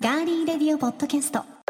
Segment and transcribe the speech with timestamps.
[0.00, 1.63] ガーリーレディオポッドキャスト。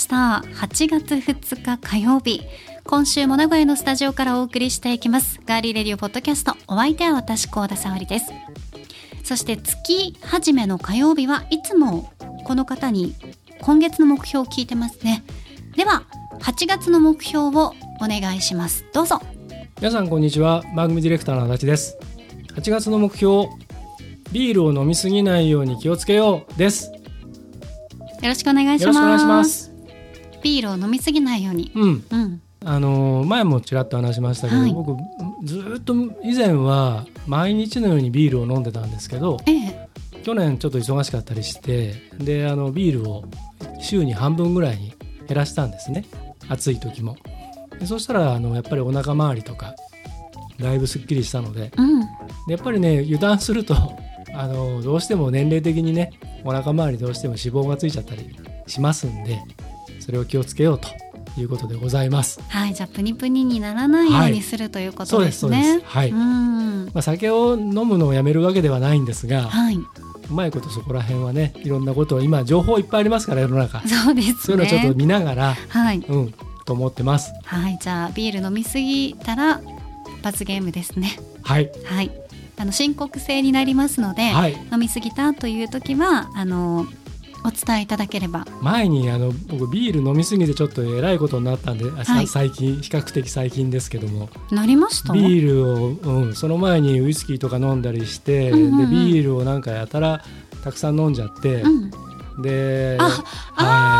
[0.00, 2.42] した8月2日火曜日。
[2.84, 5.40] 今週も名古屋のスタジオからお送りしていきます。
[5.44, 6.54] ガーリーレディオポッドキャスト。
[6.66, 8.32] お相手は私高田沙織です。
[9.24, 12.10] そして月初めの火曜日はいつも
[12.44, 13.14] この方に
[13.60, 15.22] 今月の目標を聞いてますね。
[15.76, 16.04] では
[16.40, 18.86] 8月の目標をお願いします。
[18.94, 19.20] どうぞ。
[19.76, 20.64] 皆さんこんにちは。
[20.74, 21.98] 番組ディレクターの足立です。
[22.54, 23.48] 8月の目標
[24.32, 26.90] ビールを飲みすぎないように気をつけようです。
[26.90, 29.69] よろしくお願いします
[30.42, 31.70] ビールを飲みすぎないように。
[31.74, 32.04] うん。
[32.10, 32.42] うん。
[32.62, 34.72] あのー前もちらっと話しましたけど、はい。
[34.72, 34.96] 僕
[35.44, 39.88] ずーっと以前は毎日のようにビールを飲んでたんですけどええ。
[40.22, 43.24] 去年ちょっと忙しかったりしてであのビールを
[43.80, 44.92] 週に半分ぐらいに
[45.26, 46.04] 減らしたんですね。
[46.48, 47.16] 暑い時も。
[47.78, 49.74] でそしたらあのやっぱりお腹周りとか
[50.58, 52.00] だいぶすっきりしたのでうん。
[52.00, 52.06] で
[52.48, 53.74] やっぱりね油断すると
[54.34, 56.12] あのどうしても年齢的にね
[56.44, 59.40] お腹周りどうしても脂肪がついちゃったりしますんで
[60.10, 60.88] それを気をつけようと
[61.40, 62.40] いうことでございます。
[62.48, 65.48] はい、じゃあプニプニにならないようにするということですね。
[65.48, 66.84] そうですそうですはいうん。
[66.86, 69.86] まあ、酒を飲むのをやめるわけではないんですがはい、う
[70.30, 74.34] まいことそこら辺はねいろんなことを今情報いっぱいありますから世の中そうですね。
[74.40, 77.32] そういうのをちょっと見ながら、はい、うんと思ってます。
[77.44, 79.60] はい、じゃあビール飲みすぎたら
[80.22, 81.16] 罰ゲームですね。
[81.44, 82.10] はい、はい、
[82.56, 86.86] あの申告制になりますので、はい、飲みすぎたという時はあの
[87.44, 88.46] お伝えいただければ。
[88.60, 95.12] 前にあの僕ビール飲みすぎてちょっとえらいことになったんで、はい最近比較的最近ですけどもなりました？
[95.12, 100.22] ビールを、うん、その前にウイスキーとか飲んだりして、うんうんうんでビールをなんかやたら
[100.62, 101.90] たくさん飲んじゃって、うん。
[102.42, 103.22] であ、
[103.56, 103.99] あは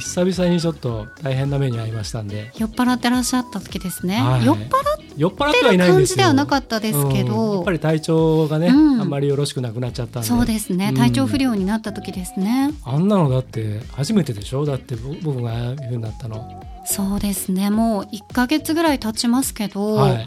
[0.00, 2.50] 久々にちょっと大変な目に遭いましたんで。
[2.54, 4.20] あ、酔っ払ってらっしゃった時ですね。
[4.20, 4.44] はい。
[4.46, 4.68] 酔っ払っ
[5.16, 7.14] 酔っ払っててはいない感じではなかったですけうん。
[7.16, 7.72] やどっぱ。
[7.72, 9.00] り体調がね、うん。
[9.00, 10.28] あんまりよろしくなくなっちゃったんで。
[10.28, 10.88] そうですね。
[10.88, 10.94] うん。
[10.94, 12.72] 体調不良になった時ですね。
[12.84, 14.64] あんなのだって初めてでしょ？
[14.64, 16.62] だってぼ僕がいうふうになったの。
[16.84, 17.70] そうですね。
[17.70, 20.26] もう一ヶ月ぐらい経ちますけど、はい、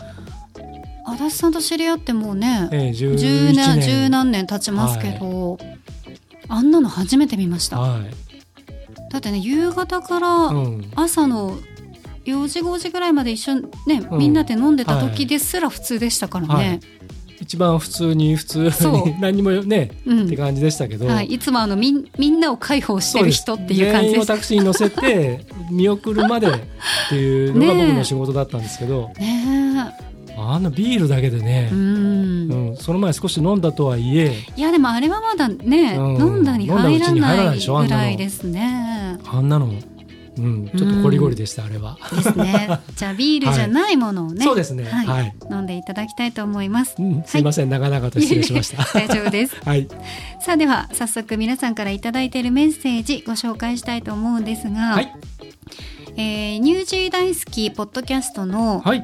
[1.05, 3.55] 足立さんと知り合ってもうね、ええ、十11年。
[3.55, 5.57] 年十何年経ちますけど、
[6.47, 7.79] あんなの初めて見ました。
[7.79, 8.24] はい
[9.11, 11.57] だってね夕方からうん、朝の
[12.25, 14.17] 4時5時ぐらいまで一緒にね、うん。
[14.17, 16.79] みんなで飲んでた時ですら普通でしたからね。
[17.39, 18.71] 一番普通に普通に
[19.21, 20.25] 何にもね、うん。
[20.25, 26.51] って感じでしたけど、はい、いつもあのみんみんなを介抱してる人っていう感じでタクシーに乗せて 見送るまでっ
[27.09, 29.93] ていうのが僕の仕事だったんですけど、ね
[30.37, 31.69] あんなビールだけでね。
[31.71, 32.77] え、う、ん、うん。
[32.77, 34.33] その前少し飲んだとはいえ。
[34.55, 36.15] いやでもあれはまだね、うん。
[36.17, 39.19] 飲んだに入らなないぐらいですね。
[39.25, 39.71] あんなの、
[40.37, 41.97] うん、ちょっとゴリゴリでした、あれは。
[42.15, 42.79] ですね。
[42.95, 44.83] じゃあビールじゃないものをね、そうですね。
[44.83, 45.07] はい。
[45.07, 45.35] はい。
[45.49, 46.95] 飲んでいただきたいと思います。
[46.99, 48.83] うん、すいません、長々と失礼しました。
[48.93, 49.55] 大丈夫です。
[49.63, 49.87] はい、
[50.41, 55.13] さあでは早速皆さんからいただいているメッセージご紹介したいと思うんですが、はい、
[56.17, 59.03] えーニュージー大好きポッドキャストのはい、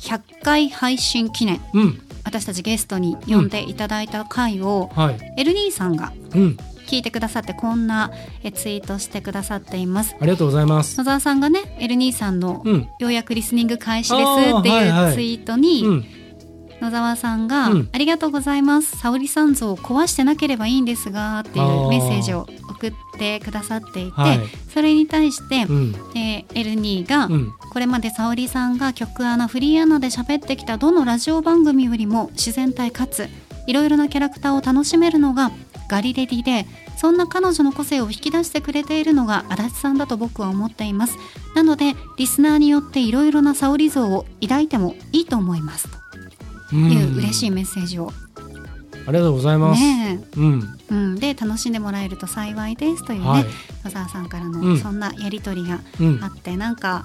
[0.00, 6.56] 100回配信記念うん、私たちゲストに呼んでいただいた回を、はい、エルニーさんがうん、
[6.86, 8.10] 聞いてくださってこんな
[8.42, 10.16] えツイートしてくださっています。
[10.20, 10.98] ありがとうございます。
[10.98, 16.04] 野沢さんがねエルニーさんのうん、ようやくリスニング開始ですってはいうツイートに、うん、
[16.80, 17.88] 野沢さんが、うん。
[17.92, 18.96] ありがとうございます。
[18.96, 24.40] 沙織さん像を壊してなければいいんですがっていうメッセージを送ってくださっていて、はい、
[24.72, 33.28] それに対して、うん、えーエルニーが、うん、これまで沙織さんが曲穴フリーアナで喋ってきたどのラジオ番組よりも自然体かつ
[33.66, 35.50] いろいろなキャラクターを楽しめるのが
[35.88, 41.16] ガリレディでそんな彼女の個性を引き出してくれているのが足立さんだと僕は思っています。
[41.54, 45.88] なのでリスナーによっていろいろな沙織像を抱いてもいいと思います。
[45.88, 45.99] と
[46.76, 48.10] いう嬉しいメッセージを。
[49.06, 49.80] ありがとうございます。
[49.80, 53.46] ねうん、え、うん、で楽しんでもらえると幸いですというね、はい、
[53.84, 54.52] 野沢さんからうん。
[54.52, 56.22] のそんなやり取りがうん。
[56.22, 56.28] あ。
[56.28, 57.04] って、なんか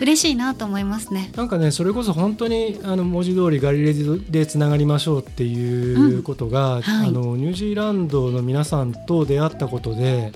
[0.00, 1.30] 嬉しいなと思いますね。
[1.36, 6.82] なんかねそれこそ本当にあの文字通りガリレディでつながりましょうっていうことが、ん。
[6.82, 7.08] はい。
[7.08, 10.32] あのニュージーランドの皆さんと出会ったことで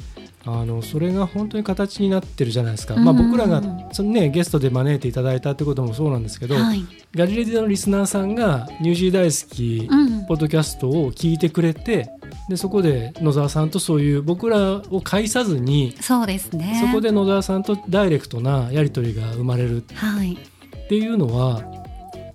[0.51, 3.63] あのそれが本当に形になってるじゃないですか、まあ、僕らが
[3.93, 6.83] その、ね、ゲストで招いていただいたってこともそうなんですけど、はい、
[7.15, 10.19] ガリレディのリスナーさんがニュージー大好きうん。
[10.29, 12.11] ポッドキャストを聞いてくれて
[12.51, 16.83] でそこで野沢さんとそういう僕らを介さずにそうですね。
[16.87, 19.85] そこで野沢さんとダイレクトなやり取りが生まれる。
[19.95, 20.35] はい。
[20.35, 21.63] っていうのは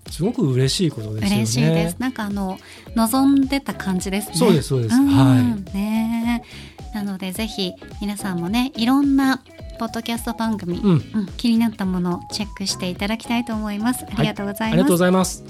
[0.10, 1.36] すごく嬉しいことですよね。
[1.38, 1.98] 嬉しいです。
[2.00, 2.57] なんかあの
[2.95, 4.36] 望んでた感じですね。
[4.36, 4.95] そうですそうです。
[4.95, 5.07] ん。
[5.07, 5.36] は
[5.71, 5.75] い。
[5.75, 6.44] ね
[6.93, 9.41] なのでぜひ皆さんもねいろんな
[9.79, 10.91] ポッドキャスト番組、うん。
[10.91, 11.03] うん
[11.37, 14.05] 気になったものをチェックしていただきたいと思います。
[14.05, 15.43] ありがとうございます、ありがとうございます。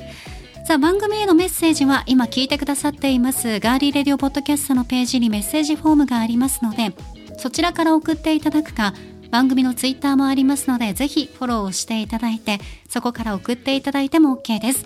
[0.66, 3.60] さあ番組へのメッセージは今聞いてくださっています。
[3.60, 6.96] ガーリーレディオポッドキャストのページにメッセージフォームがありますので
[7.38, 8.94] そちらから送っていただくか
[9.30, 14.86] 番組のツイッターもありますのでぜひフォローをしていただいてそこから送っていただいても OK です。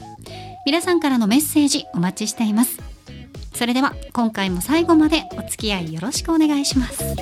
[0.65, 2.96] 皆さんからのメッセージお待ちしています
[3.57, 7.15] それでは今回も最後までお付き合いよろしくお願いします。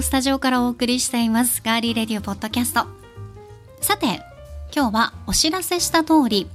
[0.00, 2.86] のスタジオからお送りしていますガーリーレディオポッドキャスト
[3.82, 4.22] さて
[4.74, 6.48] 今日はお知らせした通り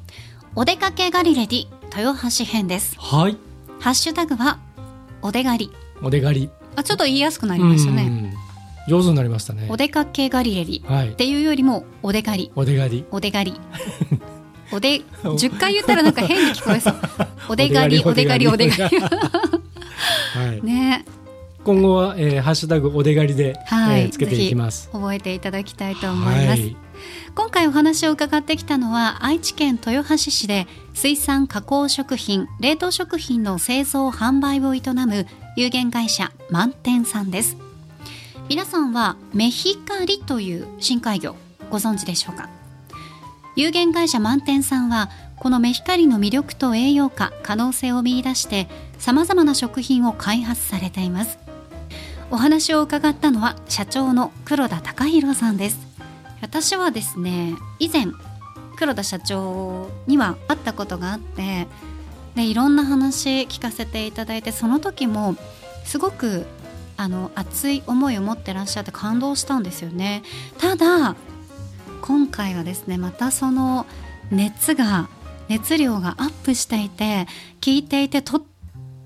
[0.56, 3.38] お出かけガリレディ豊橋編ですはい。
[3.80, 4.58] ハッシュタグは
[5.22, 5.72] お出がり
[6.02, 6.50] お出狩り。
[6.76, 8.34] あちょっと言いやすくなりましたね
[8.90, 8.92] うん。
[8.92, 9.68] 上手になりましたね。
[9.70, 11.12] お出かけガリレディはいっ。
[11.16, 13.06] ていうよりもお出がりお出狩り。
[13.12, 13.54] お出がり
[14.74, 16.96] おで10回言ったらなんか変に聞こえそう
[17.50, 18.98] お出がりお出がりお出がり
[20.34, 20.66] はい。
[20.66, 21.06] ね
[21.66, 24.88] 今後は、えー、ハッシュタグお出狩りで、はい、えーつけていきます。
[24.92, 26.78] 覚えていただきたいと思います、はい。
[27.34, 35.26] 今回お話を伺ってきたのは愛知県豊橋市で水産加工食品冷凍食品の製造販売を営む
[35.58, 37.58] 有限会社満点さんです。
[38.48, 41.36] 皆さんはメヒカリという深海魚
[41.72, 42.48] ご存知でしょうか？
[43.56, 48.68] 有限会社満点さんはこのメヒカリの魅力と栄養価可能性を見出して
[49.00, 51.40] さまざまな食品を開発されています
[52.32, 55.80] お話を伺ったのは社長の黒田隆弘さんです。
[56.42, 58.08] 私はですね以前
[58.76, 61.68] 黒田社長には会ったことがあって
[62.36, 65.36] でいろんな話聞かせていただいてその時も
[65.86, 66.46] すごく
[66.98, 70.24] あの熱い思いを持ってらっしゃって感動したんですよね。
[70.58, 71.16] ただ
[72.02, 73.86] 今回はですねまたその
[74.32, 75.10] 熱が
[75.48, 77.28] 熱量がアップしていて
[77.62, 78.42] 聞いていてとっ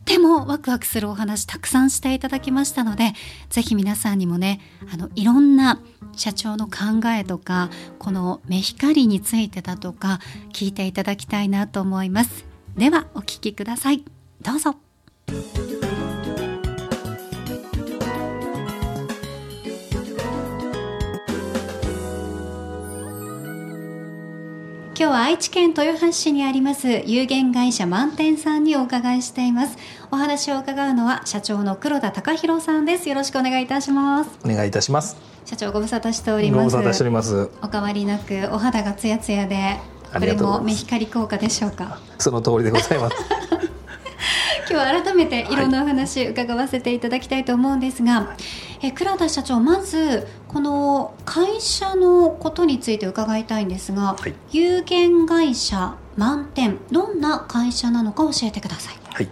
[0.09, 3.13] てもワクワクするお話たくさんしていただきましたので
[3.49, 4.59] 是非皆さんにもね
[4.91, 5.79] あのいろんな
[6.15, 7.69] 社長の考えとか
[7.99, 10.19] この目光についてだとか
[10.51, 12.45] 聞いていただきたいなと思います。
[12.75, 14.03] ではお聴きください。
[14.41, 14.75] どうぞ。
[24.99, 29.77] 今日は愛知県豊橋市にあります有限会社満点さんにお伺いしています
[30.11, 35.15] お話を伺うのは社長の黒田隆弘さんですよろしくお願いいたしますお願いいたします。
[35.45, 37.49] 社長ご無沙汰しておりごます無沙汰しております。
[37.61, 39.77] お変わりなくお肌がツヤツヤで
[40.13, 42.01] これもメヒカリ効果でしょうか？
[42.17, 43.15] その通りでございます。
[44.69, 48.35] 今日は改めていろんなお話伺わせていただきたいと思うんですが、
[48.81, 59.29] え黒田社長まずこの会社のことについて伺いたいんですが、はい有限会社満点どんな会社なのか教えてくださいはい。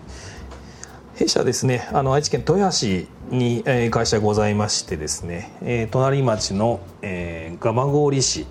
[1.15, 2.87] 弊社はですね、あの愛知県豊橋
[3.35, 8.45] に、えー会社がございましてですね、えー隣町の、えー、蒲郡市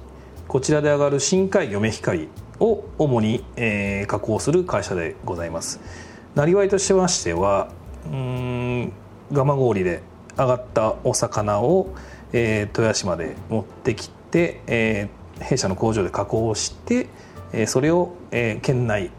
[0.49, 5.81] こちらで上がる深海魚メヒカリを主に、えー加工する会社でございます。
[6.35, 7.69] なりわいとしましては、
[8.07, 8.17] うー
[8.87, 8.93] ん
[9.31, 10.03] 蒲郡で
[10.37, 11.95] 上がったお魚を、
[12.33, 17.09] えー豊橋まで持ってきて、えー弊社の工場で加工して、
[17.53, 19.11] えーそれを、えー県内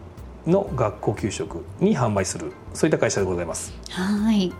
[0.45, 3.73] の学校給食に販売するそういった会社でございます。
[3.89, 4.53] はい。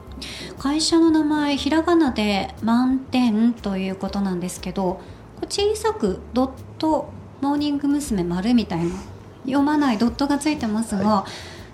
[0.60, 5.00] 会社の名前ひらがなで満点ということなんですけど
[5.48, 7.10] 小さくドット
[7.42, 8.24] モーニング娘。
[8.24, 8.92] 丸みたいな
[9.46, 11.26] 読まないドットがついてますが、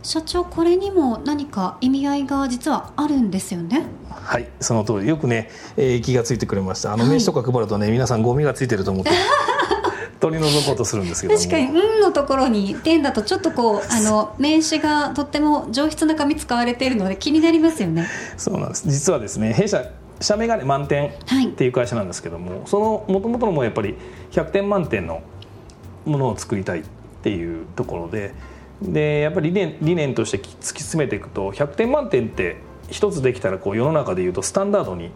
[0.03, 3.85] 社長これにも何か意味合いが実はあるんですよね？
[4.09, 5.07] はいその通り。
[5.07, 6.93] よくね、えー気がついてくれました。
[6.93, 7.13] あのはい。
[7.13, 9.11] 名刺とか配るとね、皆さんゴミがついてると思って
[10.19, 11.39] 取り除こうとするんですけども。
[11.39, 18.07] 確かに「うん」のところに点だとちょっとこうあの名刺がとっても上質な紙使われているので気になりますよね。
[18.37, 18.89] そうなんです。
[18.89, 19.83] 実はですね弊社
[20.19, 21.47] 社名がね満点はい。
[21.47, 23.95] っていう会社なんですけどもその元々のもやっぱり
[24.31, 25.21] 100点満点の
[26.05, 26.83] ものを作りたいっ
[27.23, 28.33] ていうところで
[28.81, 30.49] でやっぱり理念理念として突き
[30.83, 32.57] 詰めていくと100点満点って
[32.89, 35.11] 一つできたらこう世の中でいうとスタンダードに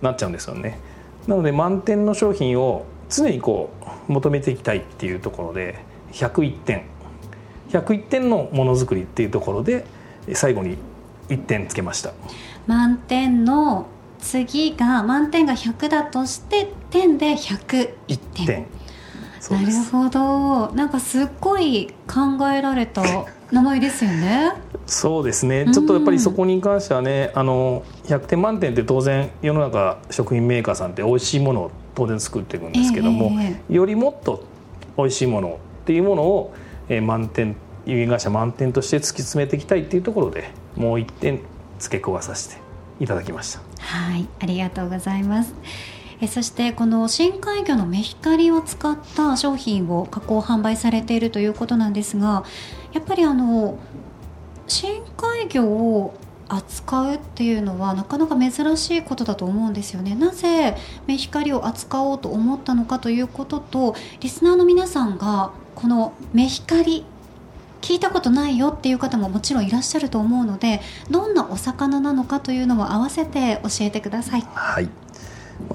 [0.00, 0.78] なっちゃうんですよね。
[1.26, 3.70] なので満点の商品を常にこ
[4.08, 5.78] う求めていきたいっていうところで
[6.12, 6.82] 101点
[7.70, 9.84] 101点のものづくりっていうところで
[10.32, 10.76] 最後に
[11.28, 12.12] 1点つけました。
[12.66, 13.86] 満点の
[14.20, 17.88] 次が満点が100だとして点で101
[18.34, 18.66] 点点
[19.50, 20.72] なるほど。
[20.74, 23.02] なんかすっごい考えられた
[23.50, 24.52] 名前ですよね。
[24.86, 25.66] そうですね。
[25.72, 34.44] ちょっとやっぱりそこに関してはね、あの100点満点って当然世の中食品メーカーさんって美味しいものを当然作っていくんですけども、えよりもっと
[34.96, 36.54] 美味しいものっていうものを、
[36.88, 41.40] えー満点輸入会社満点として突き詰めていきたいっていうところでもう1点
[41.80, 42.60] 付け加えさせて
[43.00, 43.60] いただきました。
[43.78, 45.52] はいありがとうございます
[46.22, 52.44] えそしてこの深海魚のメヒカリを使った商品を加工販売されているということなんですが
[52.92, 53.76] やっぱりあの
[54.68, 56.14] 深海魚を
[56.48, 60.14] 扱うっていうのはなかなか珍しいことだと思うんですよね。
[60.14, 60.76] なぜ
[61.06, 67.04] メヒカリを扱おうと思ったのかということとリスナーの皆さんがこのメヒカリ
[67.80, 74.46] 聞いたことないよっていう方ももちろんいらっしゃると思うのでどんなお魚なのかというのも合わせて教えてください。
[74.54, 74.88] はい。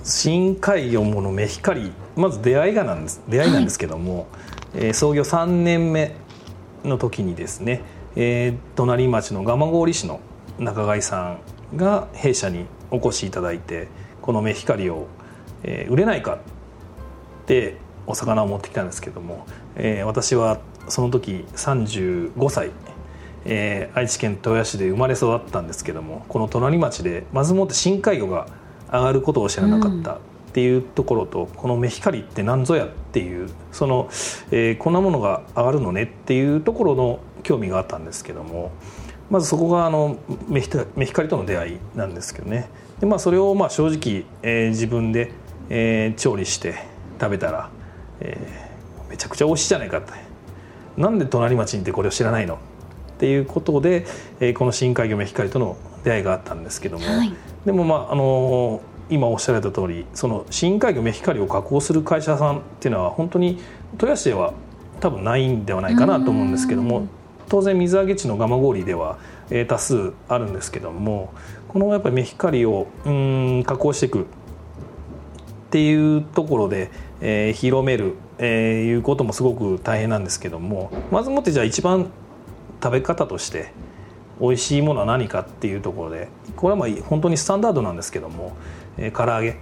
[0.03, 4.27] 深海魚ものメヒカリまず出会いがなんです出会いなんですけども、
[4.75, 6.15] えー創業3年目
[6.83, 7.81] の時にですね、
[8.15, 10.19] えー隣町の蒲郡市の
[10.59, 11.37] 仲買さ
[11.73, 13.87] んが弊社にお越しいただいて
[14.21, 15.07] このメヒカリを、
[15.63, 16.39] えー売れないかっ
[17.45, 22.71] てお魚を持ってきたんですけども、えー私はその時35歳、
[23.45, 28.47] えー愛知県豊谷市で生まれ育ったんですけどもこの隣町でまずもって深海魚が
[28.91, 30.17] 上がることを知らなかったっ
[30.53, 34.07] ていうところと、このメヒカリって何ぞやっていうその、
[34.51, 38.71] えーこんなものが上がるのねっていうところの興味があったんですけども
[39.29, 40.17] まずそこがあの
[40.47, 40.69] メヒ
[41.13, 42.69] カリとの出会いなんですけどね。
[42.99, 45.31] で、まあ、それをまあ正直、えー自分で、
[45.69, 46.75] えー調理して
[47.19, 47.69] 食べたら、
[48.21, 50.13] えーめちゃくちゃ美味しいじゃないかって。
[50.97, 52.57] なんで隣町にいてこれを知らないのっ
[53.19, 54.05] ていうことで、
[54.39, 57.33] えーこの深海魚メヒカリとの出会いがあったんですけども、はい。
[57.67, 63.59] でもまああの今おっしゃられた通りその深海魚メヒカリを加工する会社さんっていうのは本当に
[63.93, 64.53] 豊橋では
[65.01, 67.07] 多分ないんではないかなと思うんですけども
[67.49, 69.17] 当然水揚げ地の蒲郡では、
[69.49, 71.33] えー多数あるんですけども
[71.67, 74.25] このやっぱりメヒカリをうーん加工していくっ
[75.69, 82.09] ていうところで、えー広める、えーいうこともすごく大変なんですけどもまずもってじゃあ一番
[82.81, 83.73] 食べ方として
[84.39, 88.55] 美味しいものは何かっていうところでこれはまあ本当にスタンダードなんですけども、
[88.97, 89.57] えー唐揚げ。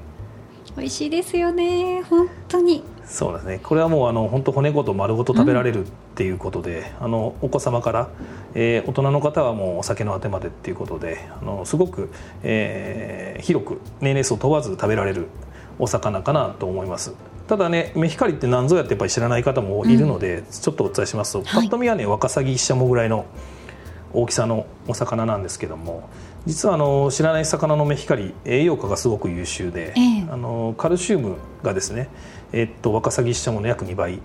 [0.77, 2.83] 美味しいですよね本当に。
[3.05, 3.59] そうですね。
[3.63, 8.09] これはもうあの本当骨ごと丸ごと食べられるっていうことで、あのお子様から、
[8.55, 12.09] えー大人の方はもうお酒のあてまでっていうことであのすごく、
[12.43, 15.27] えー広く年齢層問わず食べられる
[15.77, 17.13] お魚かなと思います。
[17.47, 23.25] ただねメヒカリって何ぞやってやっぱり知らない方もいるので、ちょっとお伝えしますと、パッと見はねワカサギ一社もぐらいの
[24.15, 26.09] 大きさのお魚なんですけども
[26.45, 30.27] 実はあの知らない魚のメヒカリ栄養価がすごく優秀で、ええ。
[30.29, 32.07] あのカルシウムがですね、
[32.53, 34.19] えっと、ワカサギシシャモの約2倍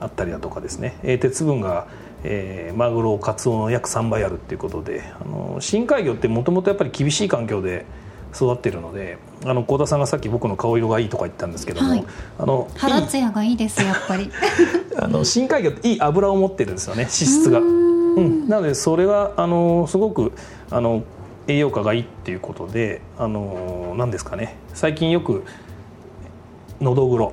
[0.00, 1.86] あったりだとかですね、えー鉄分が、
[2.24, 7.84] えーマグロカツオの約3倍あるっていうことであの深海魚ってもともとやっぱり厳しい環境で
[8.34, 12.04] 育ってるのであの幸田さんがさっき僕の顔色がいいとか言ったんですけども、はい。
[12.38, 14.30] あのいい肌ツヤがいいですやっぱり。
[14.96, 17.60] あの深海魚っていい油を持ってるんですよね脂質が。
[18.18, 20.32] うん、なのでそれはあのすごく
[20.70, 21.02] あの
[21.46, 24.56] 栄養価がいいっていうことであのなんですかね。
[24.74, 25.44] 最近よく
[26.80, 27.32] のどぐろ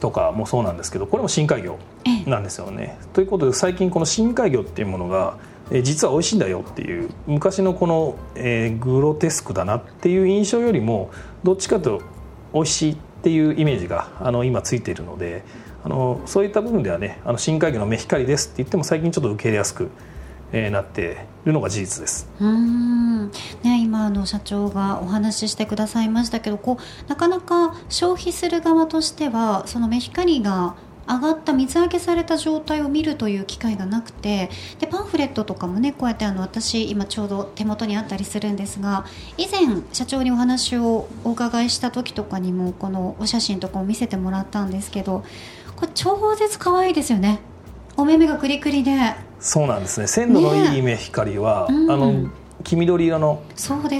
[0.00, 2.30] とかもそうなんですけどこれも深海魚ええ。
[2.30, 2.98] なんですよね。
[3.12, 5.38] ということで最近この深海魚っていうものが
[5.70, 11.10] えー実は美味しいんだよっていう昔のこの、えーグロテスクだなっていう印象よりも
[11.44, 12.04] どっちかというと
[12.54, 15.44] 美味しいっていうイメージがあの今ついているので
[15.86, 19.92] あのそういった部分ではねあの深海魚のメヒカリですって言っても最近ちょっと受け入れやすく、
[20.50, 22.28] えーなっているのが事実です。
[22.40, 23.30] うん
[23.62, 30.74] ね、今あの社長がお話ししてくださいましたけどこうなかなか消費する側としてはそのメヒカリが
[31.08, 34.50] 上がった水揚げされた状態を見るという機会がなくて
[34.80, 45.24] でパンフレットとかもねこうやってあの私今ちょうど手元にあったりするんですが以前社長にお話をお伺いした時とかにもこのお写真とかを見せてもらったんですけど
[45.76, 47.40] これ超絶可愛いですよね。
[47.96, 48.92] お目目がクリクリで。
[49.38, 50.06] そうなんですね。
[50.06, 51.90] 鮮度のいいメヒカリは、うん。
[51.90, 52.30] あの
[52.64, 53.42] 黄緑色の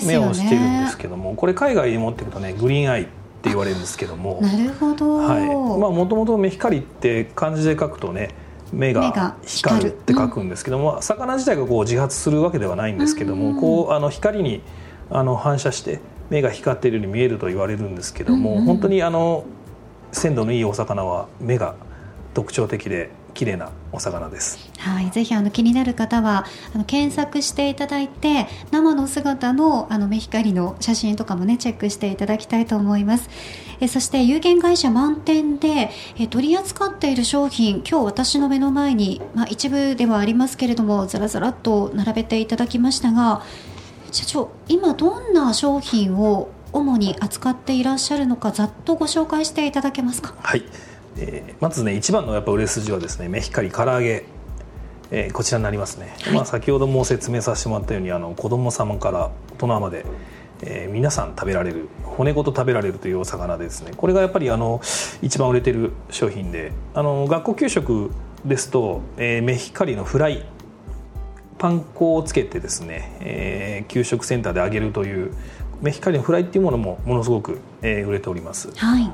[0.06, 5.46] 目をしてるんですけども、これ海外に持っていくとねグリーンアイって言われるんですけどもなるほど、はい。
[5.80, 8.30] まあ、もともとメヒカリって漢字で書くとね
[8.72, 13.54] 目が光るって書くんですけども、うん、魚自体がこう自発するわけではないんですけども、うん。
[13.54, 14.62] うん、こうあの光に
[15.10, 19.44] あの反射して目が光っているように見えると言われるんですけども、うんうん、本当にあの
[20.12, 21.74] 鮮度のいいお魚は目が
[22.34, 24.58] 特徴的で綺麗なお魚です。
[24.78, 33.28] はい、ぜひあの気になる方はあの検索していただいて生の姿のあの目光の写真とかもねチェックしていただきたいと思います。
[33.78, 43.42] えそして有限会社満点でえ取り扱っている商品今日私の目の前にまあ一部ではありますけれどもずらずらっと並べていただきましたが
[44.12, 50.34] 社長今どんな商品を主に扱っていらっしゃるのかざっとご紹介していただけますか？
[50.42, 50.64] はい。
[51.18, 54.26] えー、まずね一番のやっぱ売れ筋はですねメヒカリ唐揚げ、
[55.10, 60.04] えー、こちらになりますね、はい、まあ、先ほども説明させてもらったようにあの子供様から大人まで、
[60.60, 64.82] えー、皆さん食べられる骨ごと食べられるというお魚ですねこれがやっぱりあの
[65.22, 68.10] 一番売れてる商品であの学校給食
[68.44, 70.44] ですと、えー、メヒカリのフライ
[71.56, 75.34] パン粉をつけてですね、えー、給食センターで揚げるという
[75.80, 78.70] メヒカリのフライっていうものもものすごく、えー、売れております。
[78.76, 79.10] はい。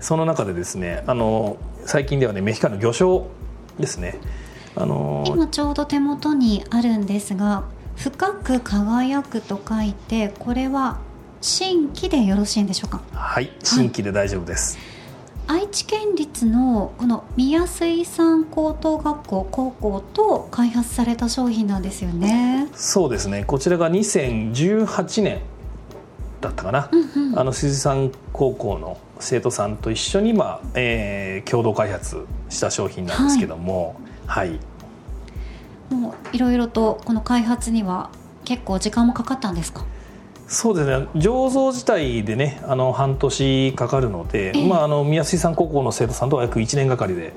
[0.00, 3.22] その中でですねあの最近ではねメヒカの魚醤
[3.78, 4.18] ですね。
[4.74, 7.64] あの今ちょうど手元にあるんですが
[7.96, 10.98] 深く輝くと書いてこれは
[11.42, 13.02] 新規でよろしいんでしょうか？
[13.12, 14.86] はい新規で大丈夫です、はい、
[15.46, 22.68] 愛知県立のこの宮水産高等学校高校と開発された商品なんですよね。
[22.74, 23.44] そうですね。
[23.44, 25.40] こちらが2018年
[26.40, 34.54] だったかな、うんうん、あの水産高校の生徒さんと一緒に、まあえー、共同開発した商品なんですけども、はい、は
[35.92, 38.10] い、もういろいろとこの開発には
[38.44, 39.84] 結構時間もかかったんですか？
[40.52, 41.06] そうですね。
[41.14, 47.32] 醸造自体でねあの半年かかるので、えー、まあ、あの宮水産高校の生徒さんとは約1年がかりで、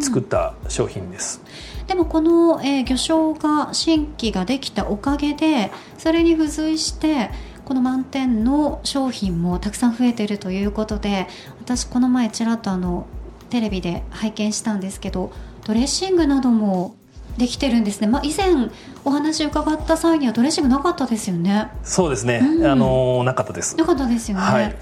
[0.00, 1.42] 作った商品です。
[1.88, 7.30] でもこの、えー、魚醤が新規ができたおかげでそれに付随して
[7.64, 11.26] この満点の商品もたくさん増えているということで
[11.60, 13.06] 私この前ちらっとあの
[13.50, 15.32] テレビで拝見したんですけど
[15.64, 16.96] ドレッシングなども
[17.38, 18.70] できてるんですね、まあ、以前
[19.04, 21.68] お話伺った際にはドレッシングなかったですよね。
[21.82, 23.76] そうですね、うん、あのなかったです。
[23.76, 24.76] なかったですよね、はい、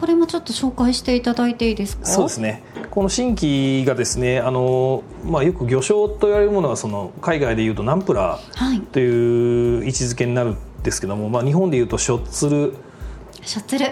[0.00, 2.06] これもちょっと紹介していただいていいですか？
[2.06, 2.62] そうですね。
[2.90, 12.72] この新規がですねあの、まあ、よく魚醤と言われるものはその海外でいうとナンプラーという位置づけになるですけども、まあ、日本でいうとしょっつる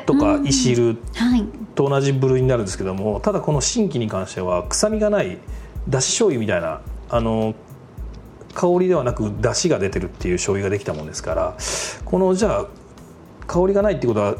[0.06, 0.96] とかいしる
[1.74, 5.38] と同じ部類になるんですけども、ただこの新規に関しては臭みがない
[5.88, 7.54] だし醤油みたいなあの
[8.54, 11.56] 香りではなくだしが出てるっていう醤油ができたもんですから
[12.04, 12.66] このじゃあ
[13.46, 14.36] 香りがないってことは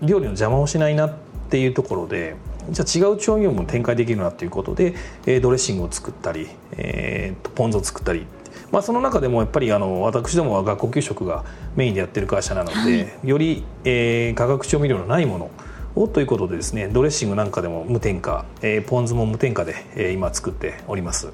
[0.00, 1.14] 料理の邪魔をしないなっ
[1.50, 2.36] ていうところで
[2.70, 4.94] じゃあ違う調味料も展開できるなっていうことで、
[5.26, 8.26] えー、ドレッシングを作ったり、えー、ポン酢を作ったり
[8.70, 11.44] まあ、その中でもやっぱりあの私どもは学校給食が
[11.76, 12.88] メインでやってる会社なので、は
[13.22, 15.50] い、より、えー、化学調味料のないもの
[15.94, 21.28] をということでですねドレッシングなんかでも無添加、えー、ポン酢も無添加で、えー、今作っております。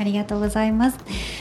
[0.00, 0.98] ありがとうございます。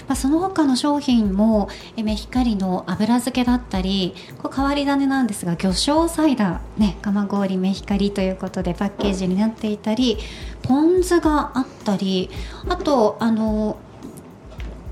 [0.07, 10.17] まあ、その他の商品もえメヒカリの油漬けだったり、これ変わり種なんですが魚醤サイダーね、蒲郡メヒカリということでパッケージになっていたり、
[10.61, 12.29] ポン酢があったり、
[12.67, 13.77] あとあの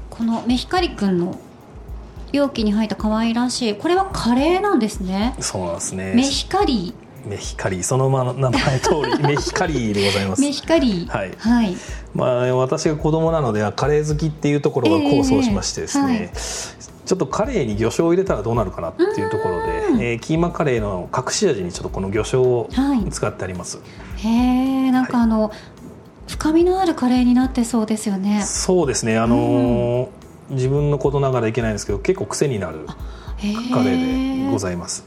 [0.09, 1.37] このメヒカリ君の
[2.31, 6.93] 容器に入った可愛らしいこれはカレーなんですねそうなんですねメヒカリ
[7.27, 7.83] メヒカリ。
[7.83, 10.41] そのまま名前通り メヒカリでございます。
[10.41, 11.05] メヒカリ。
[11.09, 11.75] はい、はい、
[12.13, 16.29] まあ私が子供なのでカレー好きっていうところが構想しましてですね、えーはい。
[17.05, 19.61] ちょっとカレーに魚醤を入れたらどうなるかなっていうところ
[19.97, 22.69] で、えー、キーマカレーの隠し味にちょっとこの魚醤を
[23.11, 23.77] 使ってあります。
[23.77, 23.83] は
[24.23, 25.51] い、へえ、なんかあの、はい。
[26.27, 28.41] 深みのあるカレーになってそうですよね。
[28.43, 29.17] そうですね。
[29.17, 30.07] あのー
[30.49, 32.93] うん、自分のことながらいけないんですけど結構癖になるカ
[33.83, 35.05] レーでございます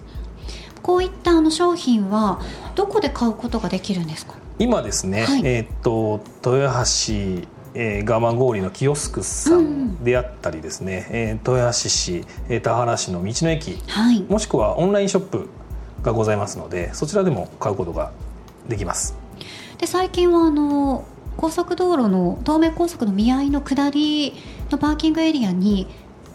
[0.91, 2.41] こういったあの商品は
[2.75, 4.35] どこで買うことができるんですか？
[4.59, 15.49] 今ですね、はい、えー、っと豊橋えー、蒲郡のキヨスクさんであったりですね、うん、えー、豊橋市、えー、田原市の道の駅、はい、もしくはオンラインショップ
[16.03, 18.11] がございますのでそちらでも買うことが
[18.69, 19.15] できます。
[19.79, 21.05] で最近はあの
[21.37, 24.35] 高速道路の東名高速の見合いの下り
[24.69, 25.87] のパーキングエリアに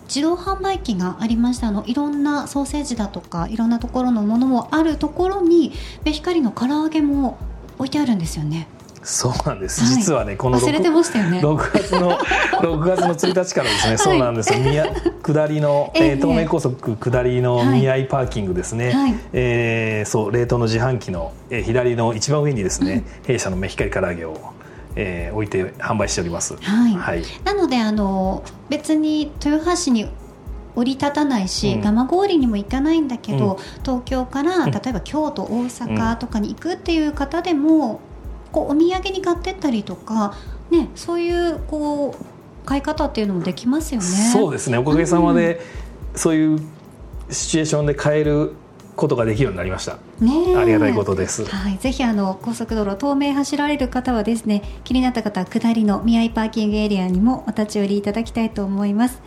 [0.08, 1.68] 自動販売機がありました。
[1.68, 5.72] あのいろんなソーセージだとかいろんなところのものもあるところに
[6.04, 7.38] ベヒカリの唐揚げも
[7.78, 8.68] 置いてあるんですよね。
[9.06, 9.96] そうなんです、はい。
[9.96, 11.40] 実はねこの忘れてましたよね。
[11.40, 12.18] 6月の
[12.60, 14.60] 6月の1日からですね、そうなんですよ。
[14.60, 14.88] 宮
[15.22, 17.80] 下りの、えええー東名高速下りのはい。
[17.80, 19.16] 宮井パーキングですね、はい。
[19.34, 24.38] えーそう冷凍の自販機の、えー左の一番上にですね、弊社のメヒカリ唐揚げを、
[24.96, 26.56] えー置いて販売しております。
[26.56, 26.94] はい。
[26.94, 27.24] はい。
[27.44, 30.10] なのであの別に豊橋に
[30.76, 31.82] 降り立たないし、うん。
[31.82, 33.84] 蒲郡にも行かないんだけど、うん。
[33.84, 34.72] 東京からうん。
[34.72, 38.00] 例えば京都大阪とかに行くっていう方でも、
[38.52, 40.36] こうお土産に買ってったりとか、
[40.72, 44.08] ね、そういうこう買い方っていうのもできますよね。
[44.08, 44.78] そうですね。
[44.78, 45.62] おかげさまで、
[46.16, 46.60] そういう
[47.30, 48.54] シチュエーションで買える
[48.96, 49.98] ことができるようになりました。
[50.20, 51.46] ねえありがたいことです。
[51.46, 59.22] はい、ぜひあの高速道路東名走られる方はですね気になった方は下りの宮井パーキングエリアにもお立ち寄りいただきたいと思います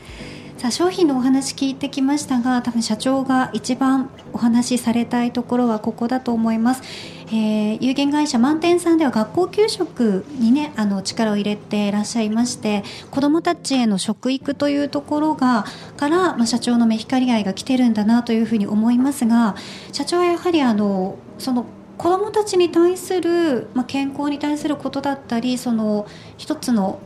[0.59, 6.83] さあ商品のお話聞いてきましたが多分社長が一番お話しされたいところはここだと思います、
[7.29, 15.65] えー有限会社満点さんでは学校給食にねあの力を入れていらっしゃいまして子どもたちへの食育というところが
[15.97, 19.55] から、まあ、社長のメヒカリ愛が来てるんだなというふうに思いますが
[19.93, 21.67] 社長はやはりあのその
[21.99, 26.99] 子どもたちに対する、まあ、健康に対することだったりその一つの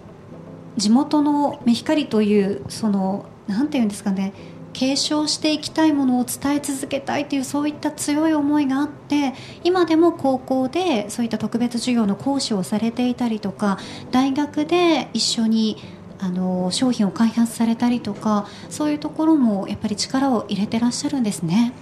[0.78, 4.32] 地元のメヒカリというそのなんていうんですかね
[4.72, 9.34] 継承していきたいものを伝え続けたいというそういった強い思いがあって
[9.64, 13.78] 今でも高校でそういった特別授業の講師をされていたりとか
[14.10, 15.76] 大学で一緒に
[16.18, 21.72] あの商品を開発されたりとかそういうところもやっぱり力を入れてらっしゃるんですね。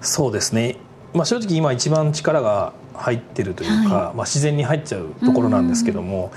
[0.00, 0.76] そうですね、
[1.14, 6.30] まあ、正直今一番力が入ってるというか、はまあ、自然に入っちゃうところなんですけども、やっ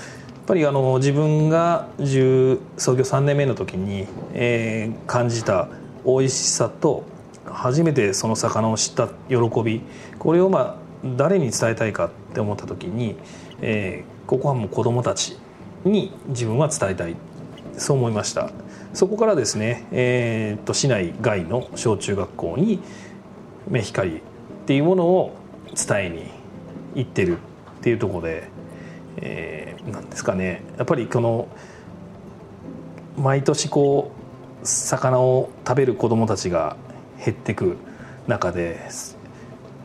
[0.52, 1.88] ぱりあの自分が
[2.76, 5.68] 創業3年目の時に、えー感じた
[6.04, 7.04] 美味しさと
[7.46, 9.80] 初めてその魚を知った喜び
[10.18, 10.76] これをまあ
[11.16, 13.16] 誰に伝えたいかって思った時に、
[13.62, 15.36] えーここはもう子どもたち
[15.84, 17.16] に自分は伝えたい。
[17.76, 18.50] そう思いました。
[18.92, 22.78] そこからですね、えー、と市内外の小中学校に
[23.68, 24.20] メヒカリっ
[24.66, 25.34] ていうものを
[25.74, 26.30] 伝えに
[26.94, 28.48] 行ってるっていうところで、
[29.16, 30.62] えーなんですかね。
[30.76, 31.48] やっぱりこの
[33.16, 34.12] 毎年こ
[34.62, 36.76] う魚を食べる子どもたちが
[37.24, 37.76] 減ってく
[38.26, 38.78] 中で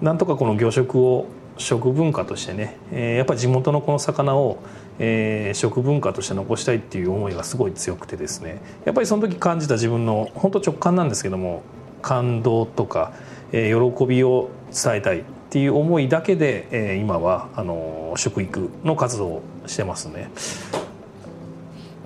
[0.02, 1.26] なんとかこの魚食を
[1.58, 4.60] 食文化としてね、えーやっぱり地元のこの魚を、
[5.00, 8.62] えー食文化として残したいっていう思いがすごい強くてですね。
[8.86, 11.64] やっぱりその時感じた自分の本当直感なんですけども
[12.04, 13.12] 感動とか、
[13.52, 20.30] えー喜びを伝えたいっていう思いだけで、えー今はあの食育の活動をしてますね。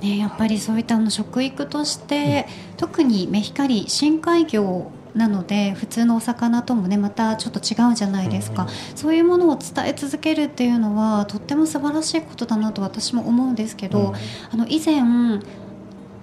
[0.01, 2.47] ね、やっぱりそういったあの食育として、
[2.77, 14.15] 特にメヒカリ深海魚なので普通のお魚ともねまたちょっと違うじゃないですか、うんそういうものを伝え続けるっていうのはとっても素晴らしいことだなと私も思うんですけど、うん。
[14.51, 15.01] あの以前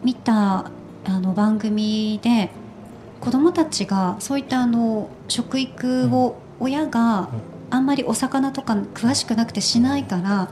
[0.03, 0.71] 見た
[1.05, 2.51] あの番組で
[3.21, 7.29] 子どもたちがそういったあの食育を親が
[7.71, 10.51] あんまりお魚とか詳しくなくてしないから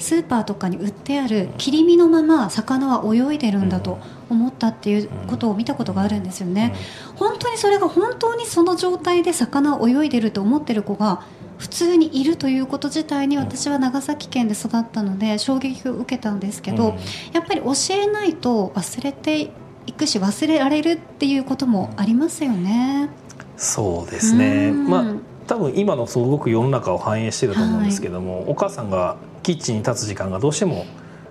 [0.00, 6.74] スーパーとかに売ってある切り身のまま魚は泳いでるんだと思ったっていうことを見たことがあるんですよね。
[7.16, 11.22] 本当にそれが本当にその状態で魚を泳いでると思ってる子が
[11.58, 16.94] 普通にいるということ自体に私は長崎県で育ったので衝撃を受けたんですけど、うん。
[17.32, 19.50] やっぱり教えないと忘れて
[19.86, 23.10] いくし忘れられるっていうこともありますよね。
[23.56, 24.88] そうですね、うん。
[24.88, 25.14] まあ
[25.50, 30.86] 多分今のすごく世の中を反映してると思うんですけども、お母さんがキッチンに立つ時間がどうしても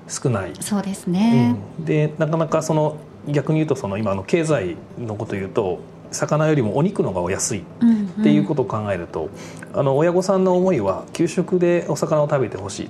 [0.10, 1.56] 少ない、そうですね。
[1.80, 1.86] うん。
[1.86, 2.98] でなかなかその
[3.30, 5.80] 逆に言うとその今の経済のことを言うと
[6.12, 8.08] 魚よりもお肉の方がお安いうん。
[8.08, 9.30] っていうことを考えると、
[9.74, 12.90] あの親御さんの思いは給食でお魚を食べてほしい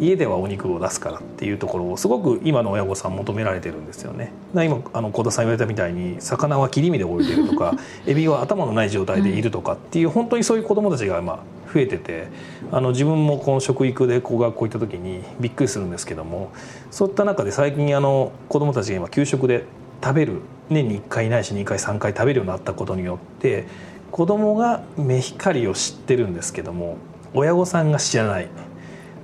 [0.00, 4.32] 家ではお肉を出すからっていうところをすごく今の親御さん求められてるんですよね。
[4.54, 11.40] 今あの小田さん言われたみたいに魚は切り身で置いてるとか エビは頭のない状態でいるとかっていう本当にそういう子どもたちが今
[11.72, 12.28] 増えてて
[12.72, 16.50] あの自分もこの食育でこう学校行った時にびっくりするんですけども
[16.90, 19.64] そういった中で最近あの子どもたちが今給食で
[20.02, 23.66] 食べる年に1回ないし2回3回食べるようになったことによって
[24.10, 26.96] 子供がメヒカリを知ってるんですけども
[27.34, 28.50] 親御さんが知らないだ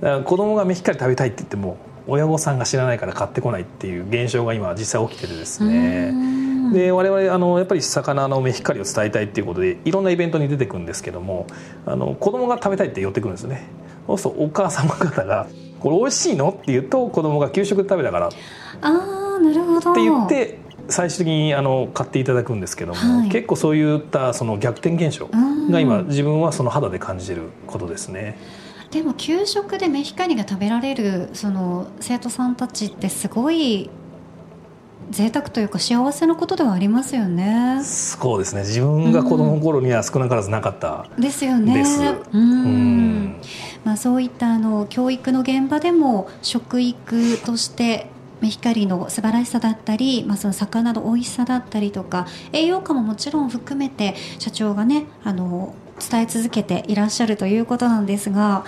[0.01, 11.47] から子供がメヒカリ食べたいって言っても親御さんが知らないから買ってこないっていう現象が今実際起きててですねうんで我々あのやっぱり魚のメヒカリを伝えたいっていうことでいろんなイベントに出てくるんですけども
[11.85, 13.67] あの子供が食べたいって寄ってくるんですね
[14.05, 15.47] そうするとお母様方が
[15.79, 18.37] 「これ美味しいの?」って言うと子供が給食で食べたからって
[18.81, 19.93] ああなるほど。
[19.93, 28.37] 言って最終的にあの買っていただくんですけども、はい結構そういったその逆転現象うんが今自分はその肌で感じてることですね。
[28.91, 33.89] でも給食でメヒカリが食べられるその生徒さんたちってすごい
[35.09, 37.81] 贅沢というか幸せなことではありますよね。
[37.83, 38.61] そうですね。
[38.61, 41.07] 自分が子供の頃には少なからずなかった。
[41.17, 41.73] ですよね。
[41.75, 42.01] です。
[42.33, 43.39] うん。
[43.85, 48.07] まあ、そういったあの教育の現場でも食育として
[48.41, 58.65] メヒカリの素晴らしさだったり、まあ、その魚の美味しさだったりとか栄養価ももちろん含めて社長がねあの伝え続けていらっしゃるということなんですが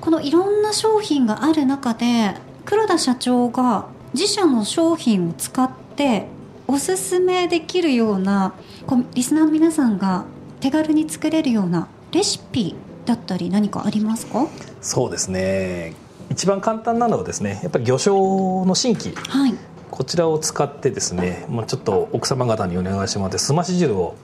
[0.00, 2.34] このいろんな商品がある中で
[2.64, 6.26] 黒田社長が自社の商品を使って
[6.66, 8.54] おすすめできるような
[8.86, 10.24] こうリスナーの皆さんが
[10.60, 12.74] 手軽に作れるようなレシピ
[13.06, 14.46] だったり何かありますか？
[14.82, 15.94] そうですね。
[16.30, 19.14] 一番簡単なのはですねやっぱり魚醤の新規。
[19.14, 19.54] はい。
[19.90, 24.14] こちらを使ってですねもうちょっと奥様方にお願いしてもらってすまし汁を、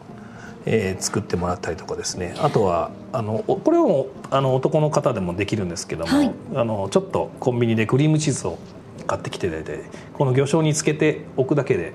[0.67, 2.35] えー作ってもらったりとかですね。
[2.39, 6.31] あとはあのおこれもあの男の方でもできるんですけども、はい。
[6.55, 8.59] あのちょっとコンビニでクリームチーズを
[9.07, 9.81] 買ってきていただいて
[10.15, 11.93] この魚醤につけておくだけで、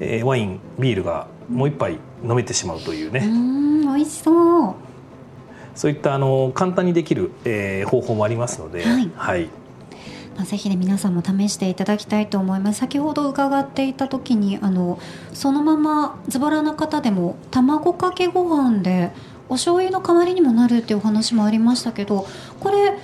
[0.00, 4.74] えーワインビールがもう一杯飲めてしまうというね、ん美味しそう。
[5.74, 9.10] そういったあの簡単にできる、えー方法もありますので、はい。
[9.16, 9.48] はい
[10.36, 12.80] まあ、ぜひね皆さんも試していただきたいと思います。
[12.80, 14.98] 先ほど伺っていた時にあの
[15.32, 19.10] そのままズボラな方でも卵かけご飯で
[19.48, 22.26] お醤油の代わりにもなるっていうお話もありましたけど
[22.60, 22.96] これ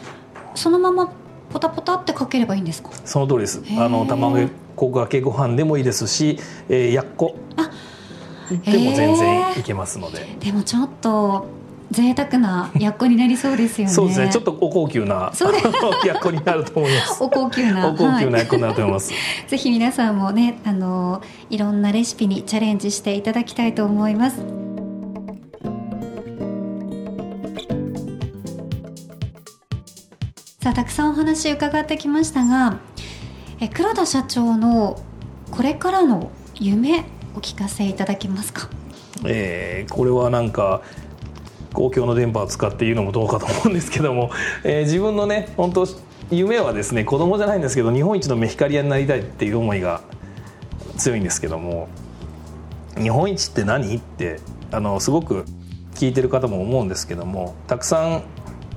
[0.55, 1.13] そのまま
[1.51, 2.91] ポタポタってかければいいんですか？
[3.05, 3.63] その通りです。
[3.79, 4.49] あの卵
[4.93, 6.39] かけご飯でもいいですし、
[6.69, 7.71] えー、やっこあ
[8.49, 11.47] でも全然いけますので、でもちょっと
[11.91, 13.93] 贅沢なやっこになりそうですよね。
[13.95, 14.29] そうですね。
[14.31, 15.33] ちょっとお高級な
[16.05, 17.23] やっこになると思います。
[17.23, 17.89] お高級な。
[17.89, 19.13] お高級なはいやっこになると思います、
[19.49, 24.37] ぜひ皆さんもねあのいろんなレシピにチャレンジしていただきたいと思います。
[30.61, 32.79] さあたくさんお話伺ってきましたが
[33.61, 34.99] え黒田社長の
[35.51, 38.69] これからの夢お聞かせいただけますか？
[39.25, 40.83] えーこれはなんか
[41.73, 44.31] 公共の電波を使って言うのもどうかと思うんですけども、
[44.65, 45.87] えー自分のね本当
[46.31, 50.03] 夢はですね子供じゃないんですけど日本一のメヒカリ屋になりたいっていう思いが
[50.97, 51.89] 強いんですけども
[52.97, 53.97] 日本一って何？
[53.97, 55.45] ってあのすごく
[55.95, 58.23] 聞いてる方も思うんですけどもたくさん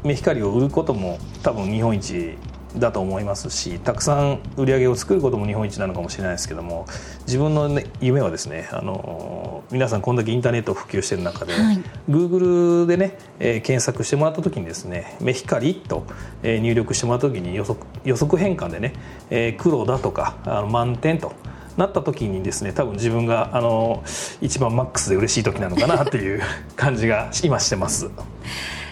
[0.04, 2.38] メヒカリを売ることも多分日本一
[2.78, 6.86] だと思いますしたくさん売り上げを作ることも日本一なのかもしれないですけども
[7.26, 16.06] 自分の、ね、夢はですねあの皆さんこんだけインターネットを普及している中で、はい Google でね、えー検索してもらった時にですねメヒカリと、
[16.44, 18.94] えー入力してもらった時に予測予測変換でね、
[19.30, 21.34] えー黒だとかあの満点と
[21.78, 24.04] なった時にですね多分自分があの
[24.42, 26.42] 一番マックスで嬉しい時なのかなっていう
[26.76, 28.10] 感じが今してます。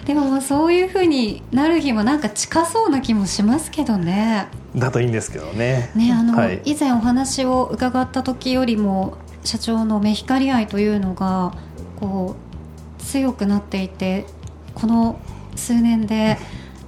[0.06, 5.92] でもまあそういう風になる日もなんか近そうな気もしますけどねだといいんですけどね。
[5.96, 11.54] ねあの、はい以前お話を伺った時よりも社長のメヒカリ愛というのが
[12.00, 12.36] こ
[13.00, 14.26] う強くなっていて
[14.76, 15.20] この
[15.56, 16.38] 数年で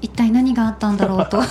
[0.02, 1.42] 一体何があったんだろうと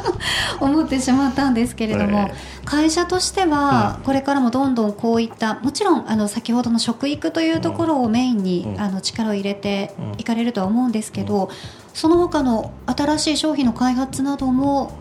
[0.60, 2.34] 思ってしまったんですけれども、え
[2.64, 4.04] 会社としてはうん。
[4.04, 8.80] これからもどんどんこういったもちろんあの先ほどの食育というところをメインに、うん。
[8.80, 10.20] あの力を入れてうん。
[10.20, 11.50] いかれるとは思うんですけど、
[11.94, 14.92] その他の新しい商品の開発なども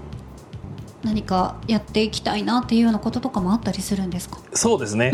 [1.04, 5.12] 何かやっていきたいなっていうようなこととかもあったりするんですか、そうですね、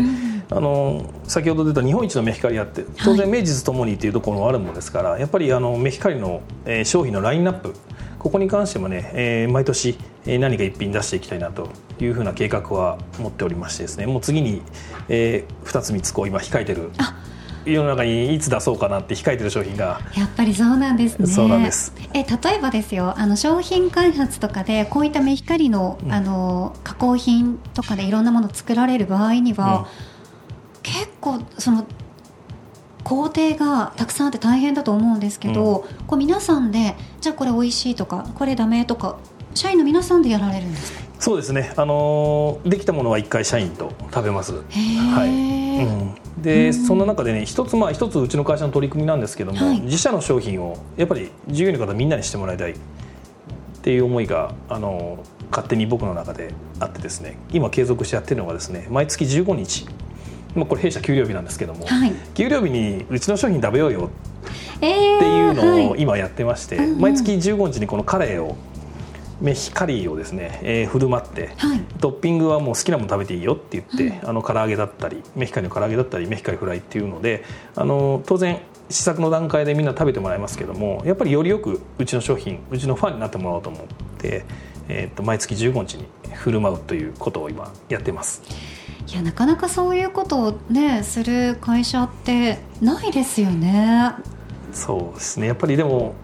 [0.50, 0.56] うん。
[0.56, 7.74] あの先ほど出た日本一のメヒカリ屋って当然名実ともにっていうところもあるものですから、やっぱりあのメヒカリの、えー商品のラインナップ
[8.18, 9.96] ここに関してもね、えー毎年、
[10.26, 11.68] えー何か一品出していきたいなと
[12.00, 14.62] いうふうな計画は持っておりましてですねもう次に、
[15.08, 16.90] え2つ3つこう今控えてる
[17.66, 20.00] 世の中にいつ出そうかなって控えてる商品が。
[20.16, 21.26] やっぱりそうなんですね。
[21.26, 21.92] そうなんです。
[22.14, 23.14] え例えばですよ。
[23.18, 26.12] あの商品開発とかでこういったメヒカリの,、うん。
[26.12, 29.86] あの加工品とかでいろんなものを作られる場合には、
[30.82, 31.84] 結構その
[33.02, 39.18] 工程がたくさんあって大変だと思うんですけど、こう皆さんでじゃあこれ美味しいとかこれダメとか
[39.54, 41.05] 社員の皆さんでやられるんですか？
[41.18, 44.52] そうですね、あのーできたものは一回社員と食べます。
[44.52, 45.84] はい。
[45.84, 46.74] うん、で、うん。
[46.74, 49.80] そんな中でね一つまあ一つうちの会社の取り組みなんですけども、はい。
[49.80, 52.72] 自社の商品をやっぱり従業員の方みんなにしてもらいたい。
[52.72, 57.38] っていう思いがあの勝手に僕の中であってですね。
[57.52, 59.86] 今継続してやってるのがですね毎月15日、
[60.56, 62.12] まあ、これ弊社給料日なんですけども、はい。
[62.34, 64.10] 給料日にうちの商品食べようよ。
[64.80, 66.02] えー、っていうのをはい。
[66.02, 67.00] 今やってまして、うんうん。
[67.00, 68.56] 毎月15日にこのカレーを
[69.40, 77.44] メヒカリーをですね、えー振る舞って、はいトッピングはもう好きなもの食べていいよって言って、うあの唐揚げだったりメヒカリの唐揚げだったりメヒカリフライっていうので
[77.74, 83.82] あの当然試作の段階でみんな食べてもらいますけどもやっぱりよりよくうちの商品うちのファンになってもらおうと思っ
[84.18, 84.44] て、
[84.88, 88.42] えー、と毎月15日に振る舞うということを今やってます。
[89.08, 94.14] いやなかなかそういうことをねする会社ってないですよね。
[94.72, 96.14] そうですねやっぱりでも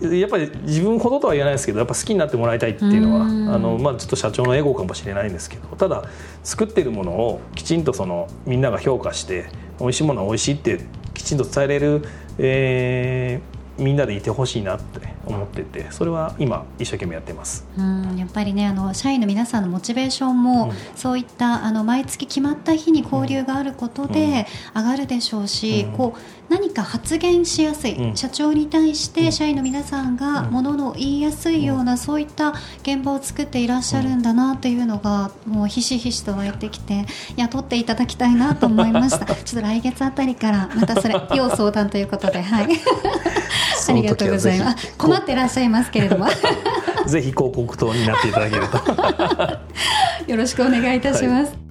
[0.00, 6.04] やっぱり自分ほどとは言えないですけどやっぱ好きになってもらいたいっていうのはあの、まあ、ちょっと社長のエゴかもしれないんですけどただ
[6.42, 10.80] 作ってるものをきちんとそのみんなが評価して美味しいものは美味しいって
[11.12, 12.02] きちんと伝えれる、
[12.38, 17.66] えー、みんなでいてほしいなって思っててそれは今一生懸命やってます。
[17.78, 39.26] うんやっぱりねあの社員の皆さんのモチベーションも、うん、そういったあの毎月決まった日に交流があることで上がるでしょうし、うん、こう何か発言しやすい、うん、社長に対して社員の皆さんがものの言いやすいような、そういった現場を作っていらっしゃるんだなというのがもうひしひしと湧いてきて雇っていただきたいなと思いました。
[39.32, 42.68] ちょっと来月あたりからまたそれ 要相談ということではい。
[43.88, 44.94] ありがとうございます。
[44.96, 46.26] 困ってらっしゃいますけれども。
[47.06, 48.78] ぜひ広告塔になっていただけると。
[50.30, 51.70] よろしくお願いいたします、はい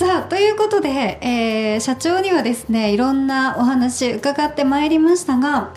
[0.00, 5.74] さあということで、えー、社長にはですねいろんなお話伺ってまいりましたが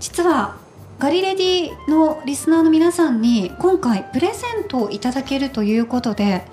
[0.00, 0.56] 実は
[0.98, 6.46] ガリレディのリスナーの皆さんに今回プレゼントをいただけるということで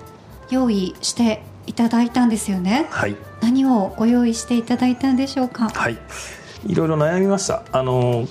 [0.50, 2.86] 用意していただいたんですよね。
[2.90, 3.16] はい。
[3.40, 5.68] 何をご用意していただいたんでしょうか？
[5.68, 5.98] はい。
[6.66, 7.64] いろいろ悩みました。
[7.72, 8.26] あの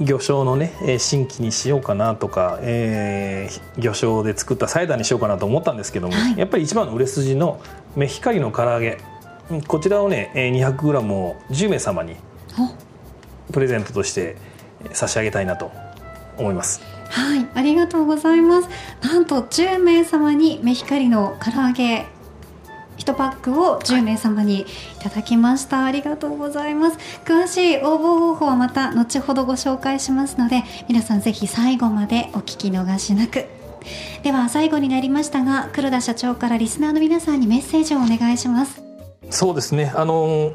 [0.00, 7.60] 魚醤のね新規にしようかなとか、えー、魚醤で作ったサイダーにしようかなと思ったんですけども、はい、やっぱり一番の売れ筋の
[7.96, 8.98] メヒカリの唐揚げ
[9.68, 12.16] こちらをね 200g を10名様に
[13.52, 14.36] プレゼントとして
[14.92, 15.70] 差し上げたいなと
[16.36, 16.82] 思います。
[17.08, 18.68] はい、ありがとうございます。
[19.00, 22.06] なんと10名様にメヒカリの唐揚げ
[22.98, 24.66] 1パックを10名様にい
[25.00, 26.98] ただきました、はい、ありがとうございます。
[27.24, 33.46] 詳しい応募方法はまた後ほどご紹介しますので皆さんぜひ最後までお聞き逃しなく。
[34.22, 38.82] では最後になりましたが黒田社長からリスナーの皆さんにメッセージをお願いします。
[39.30, 39.92] そうですね。
[39.94, 40.52] あの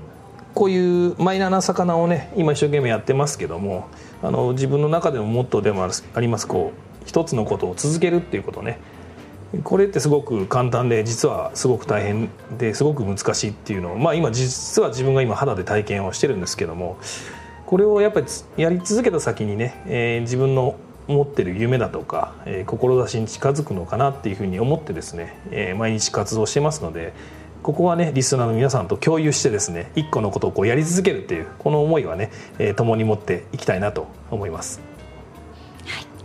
[0.54, 3.88] こういうマイナーな魚をね今一生懸命やってますけども
[4.21, 6.47] あの自分の中でもモットーでもあります。
[6.47, 8.80] こう一つのことを続けるっていうことね
[9.64, 16.98] これってすごく簡単で実はすごく大変ですごく難しいっていうのを、まあ、今実は自分が今肌で体験をしてるんですけども
[17.66, 18.26] これをやっぱり
[18.58, 27.14] やり続けた先にね、えー、自分の持ってる夢だとか、えー、志に近づくのかなっていうふうに思ってですね、えー、毎日活動してますので
[27.62, 34.90] ここはねリスナーの皆さんと共有してですね一個のことをこうやり続けるっていうこの思いはね、えー、共に持っていきたいなと思います。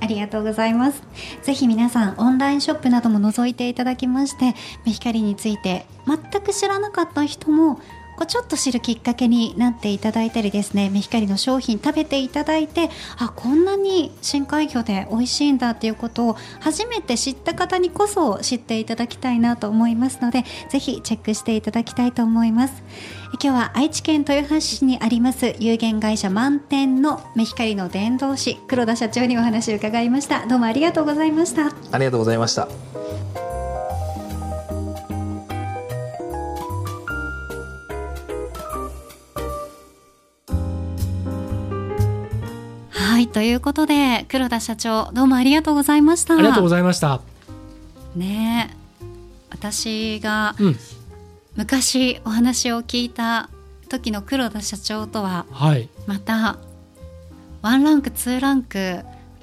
[0.01, 1.03] ありがとうございます。
[1.43, 4.55] ぜひ皆さんオンラインショップなども覗いていただきまして、
[4.85, 7.81] メヒカリについて全く知らなかった人も
[8.17, 22.83] こうちょっと知るきっかけになっていただいたりですねメヒカリの商品食べていただいてあこんなに深海魚で美味しいんだっていうことを初めて知った方にこそ知っていただきたいなと思いますのでぜひチェックしていただきたいと思います。
[23.43, 30.47] 今日は愛知県豊橋市にあります有限会社満点のメヒカリの伝道師黒田社長にお話を伺いました。
[30.47, 31.73] どうもありがとうございました。
[31.93, 33.46] ありがとうございました。
[43.17, 46.35] はいということで黒田社長どうもありがとうございました。
[46.35, 47.23] ありがとうございました。
[48.15, 48.77] ね
[49.49, 50.55] 私が
[51.55, 53.49] 昔お話を聞いた
[53.89, 55.47] 時の黒田社長とは
[56.07, 56.59] また
[57.63, 58.99] ワンランクツーランク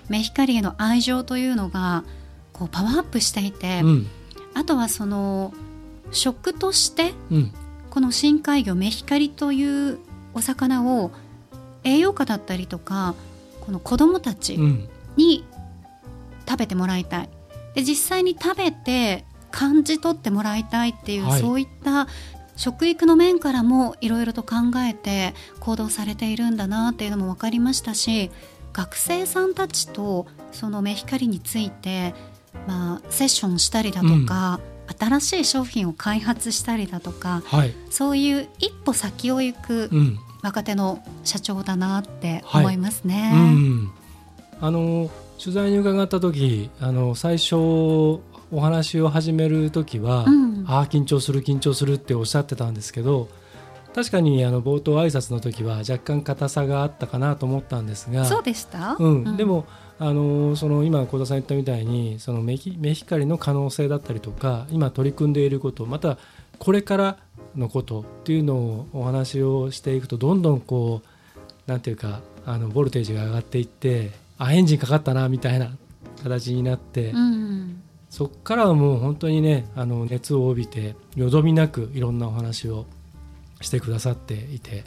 [0.08, 2.04] メヒカリへの愛情というのが
[2.52, 4.08] こうパワーアップしていて、うん、
[4.54, 5.52] あとはその
[6.12, 7.14] 食として、
[7.90, 9.98] この深海魚メヒカリという
[10.36, 11.10] お魚を
[11.84, 13.16] 栄養価だったりとか
[13.64, 14.58] この子どもたち
[15.16, 15.46] に
[16.48, 17.30] 食べてもらいたい。
[17.76, 22.08] で実際に食べて感じ取ってもらいたいっていう、はい、そういった
[22.58, 28.32] 食育の面からもいろいろと考えて行動されているんだなっていうのも分かりましたし
[28.74, 32.14] 学生さんたちとそのメヒカリについて、
[32.68, 39.90] まあ、セッションしたりだとか、うん、新しい商品を開発したりだとか、はい、そういう一歩先を行く
[40.44, 43.32] 若手の社長だなって思いますね。
[43.34, 43.92] はいうん、
[44.62, 48.22] あの取材に伺った時あの最初お
[48.62, 53.30] 話を始める時は、うん、ああ緊張する緊張するっておっしゃってたんですけど
[53.96, 59.66] 確かにあの冒頭挨拶の時は若干硬さがあったかなと思ったんですがそうでした、うん、でも
[60.00, 66.18] あのその今幸田さん言ったみたいにそのメヒメヒカリの可能性だったりとか今取り組んでいることまた
[66.60, 67.18] これから
[67.56, 75.72] のことっていうのをお話をしていくとどんどんこうなんていうかあのボルテージが上がっていってあエンジンかかったなみたいな
[76.24, 77.80] 形になって、うん
[78.14, 82.86] そこからはもう本当にねあの熱を帯びてよどみなくいろんなお話を
[83.60, 84.84] してくださっていて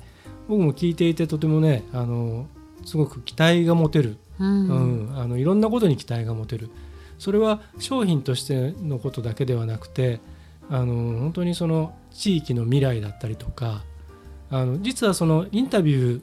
[0.46, 2.46] 僕も聞いていてとてもねあの
[2.84, 4.68] すごく期待が持てる、うん。
[4.68, 5.18] うん。
[5.18, 6.70] あのいろんなことに期待が持てる。
[7.18, 10.20] それは商品としてのことだけではなくて
[10.70, 13.84] あの本当にその地域の未来だったりとか
[14.50, 16.22] あの実はそのインタビュ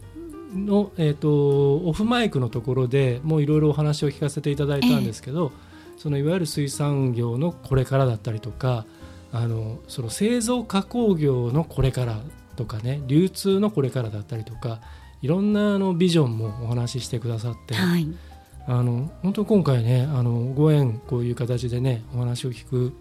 [0.53, 5.51] ーの、えー、とオフマイクのところでもういろいろお話を聞かせていただいたんですけど、
[5.97, 8.85] そのいわゆる水産業のこれからだったりとか
[9.31, 12.19] あのその製造加工業のこれから
[12.55, 14.79] とかね流通のこれからだったりとか
[15.21, 18.07] いろんなあのビジョンもお話ししてくださって、はい。
[18.65, 22.93] あの本当今回ねあのご縁こういう形でねお話を聞く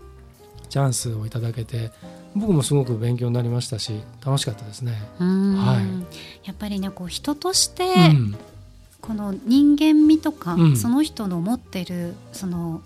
[0.73, 1.91] チャンスをいただけて
[2.35, 4.95] 僕もすごく勉強になりましたし楽しかったですね。
[5.21, 5.57] うん。
[5.57, 6.47] はい。
[6.47, 8.37] やっぱりねこう人として、うん。
[9.03, 10.77] この人間味とか、うん。
[10.79, 12.81] その人の持ってるその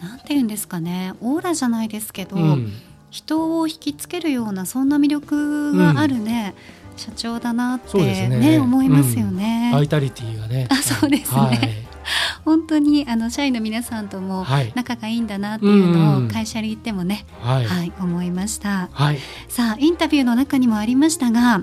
[0.00, 2.72] なんていうんですかねオーラじゃないですけど、うん。
[3.10, 6.54] 人を引きつけるようなそんな魅力があるね、
[6.96, 8.28] 社長だなってね。
[8.28, 9.72] ね思いますよね。
[9.74, 10.68] バイタリティがね。
[10.70, 11.38] あそうですね。
[11.38, 11.83] はい
[12.44, 14.72] 本当にあの社員の皆さんともはい。
[14.74, 16.26] 仲がいいんだなっていうのうん。
[16.26, 17.64] を会社に行ってもね、はい。
[17.64, 18.88] はい、思いました。
[18.92, 19.18] はい。
[19.48, 21.62] さあインタビューの中にもありましたが、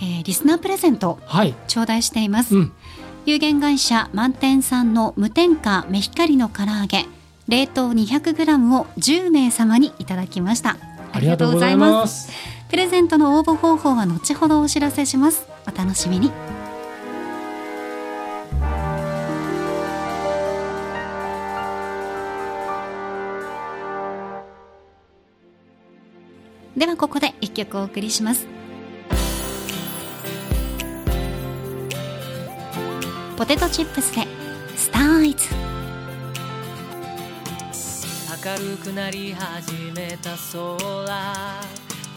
[0.00, 1.54] えーリスナープレゼントはい。
[1.68, 2.56] 頂戴しています。
[2.56, 2.72] うん。
[3.26, 7.06] 有限会社満点さんの無添加メヒカリの唐揚げ
[7.48, 10.76] 冷凍 200g を10名様にいただきました。
[11.12, 12.30] ありがとうございます。
[12.68, 15.46] プレゼントの応募方法は後ほどお知らせします。
[15.66, 16.30] お楽しみに
[26.76, 28.46] ではここで一曲お送りします。
[33.38, 34.26] ポテトチップスで
[34.76, 35.54] スターアイズ
[38.44, 41.62] 明るくなり始めた空。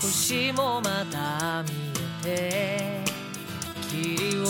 [0.01, 1.69] 星もまた見
[2.25, 3.09] えて。
[3.89, 4.43] 霧を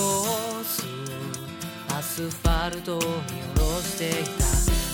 [0.63, 1.95] 吸う。
[1.95, 4.29] アスファルトを見下ろしていた。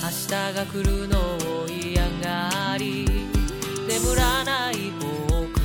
[0.07, 1.19] 明日が来るの
[1.63, 3.34] を嫌がり。
[3.99, 4.91] 眠らない
[5.29, 5.57] 僕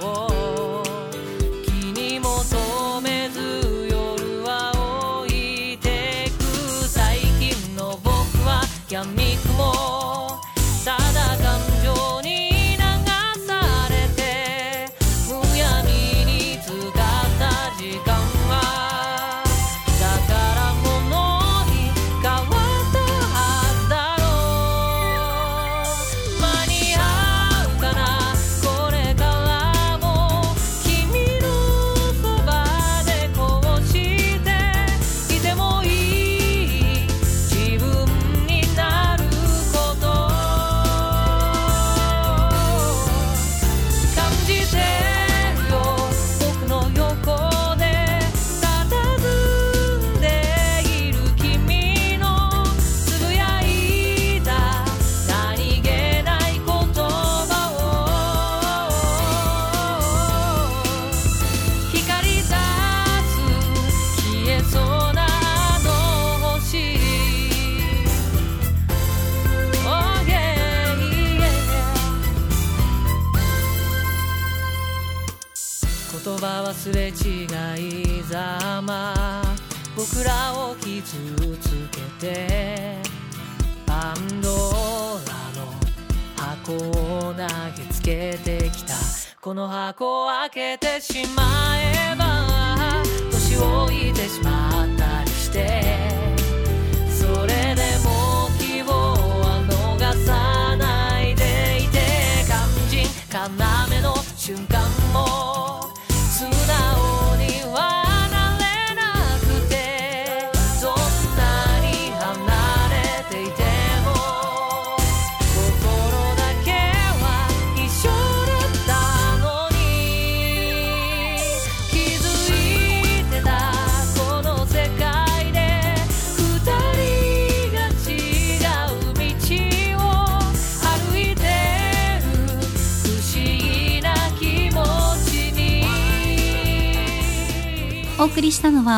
[0.00, 0.83] らを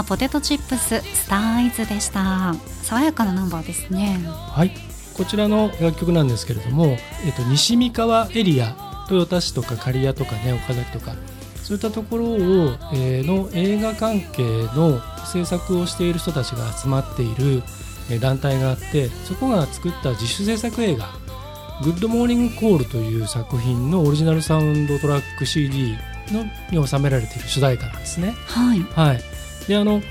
[0.06, 2.54] ポテトチップススターアイズでした。
[2.82, 4.20] 爽やかなナンバーですね。
[4.26, 4.70] はい。
[5.14, 8.76] こちらの楽曲なんですけれども、えっと、西三河エリア
[9.10, 11.14] 豊田市とか刈谷とかね岡崎とか
[11.62, 12.36] そういったところを、
[12.94, 14.42] えーの映画関係
[14.76, 17.62] の制作をしている人たちが集まっている
[18.10, 21.08] えー団体があってそこが作った自主制作映画
[21.82, 25.96] 「グッドモーニングコール」という作品のオリジナルサウンドトラック CD
[26.30, 28.34] のに収められている主題歌なんですね。
[28.46, 28.80] はい。
[28.94, 29.20] はい、
[29.68, 30.02] であの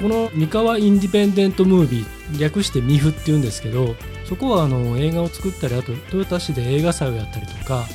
[0.00, 3.94] この三河インディペンデントムービー略してミフっていうんですけど
[4.24, 7.86] そこはあの映画を作ったりあと豊田市で映画祭をやったりとか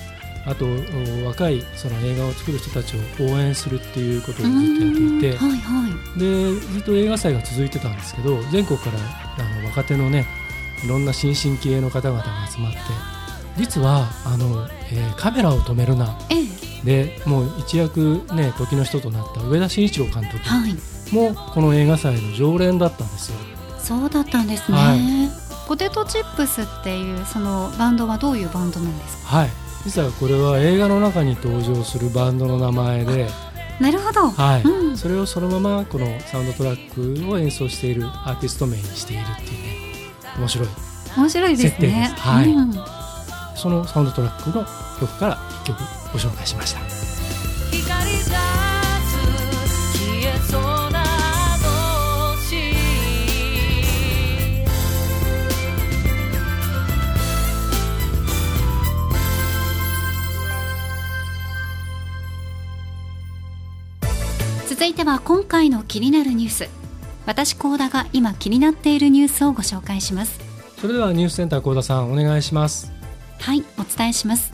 [0.45, 2.99] あとお若いその映画を作る人たちを
[3.32, 6.20] 応援するっていうことをずっとやっていてはいはい。
[6.20, 8.97] でずっと映画祭が続いてたんですけど全国から
[9.45, 10.26] あの若手のね
[10.84, 12.80] いろんな新進気鋭の方々が集まって
[13.57, 16.18] 実はあの、えーカメラを止めるな。
[16.30, 16.86] ええ。
[16.86, 20.39] でもう一躍ね時の人となった上田慎一郎監督。
[20.39, 20.76] はい
[21.12, 23.38] もこの映画祭の常連だったんですよ。
[23.80, 24.99] そうだったんですね、はい。
[25.68, 29.38] ポテトチップスっていうそのバンドはどういうバンドなんですか？
[29.38, 29.49] はい。
[29.84, 33.30] 実はこれは映画の中に登場するバンドの名前で、
[33.80, 34.62] なるほど、はい。
[34.64, 34.97] うん。
[34.97, 39.78] それをそのままこのサウンドトラックを演奏しているアーティスト名にしているっていうね。
[40.38, 40.68] 面白い。
[41.18, 42.22] 面白いです設定でねす。
[42.22, 42.51] はい。
[42.51, 42.74] うん。
[43.55, 44.66] そのサウンドトラックの
[44.99, 45.80] 曲から1曲
[46.14, 46.80] ご紹介しました。
[47.72, 48.39] 光消
[50.36, 50.62] えそう
[64.82, 66.70] 続いては今回の気になるニュース。
[67.28, 70.40] 私高田が今気になっているニュースをご紹介します。
[70.80, 72.92] それではニュースセンター幸田さんお願いします。
[73.40, 74.52] はいお伝えします。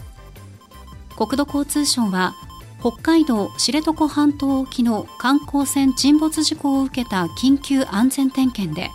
[1.16, 2.34] 国土交通省は
[2.82, 8.90] 北海道知床半島沖の観光船沈没事故を受けた緊急安全点検で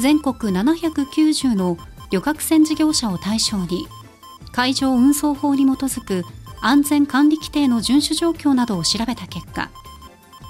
[0.00, 1.78] 全国790の
[2.10, 3.86] 旅客船事業者を対象に
[4.50, 6.24] 海上運送法に基づく
[6.60, 9.70] 安全管理規定の遵守状況などを調べた結果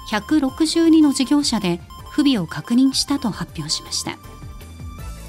[0.09, 1.79] 162の事業者で
[2.11, 4.17] 不備を確認したと発表しました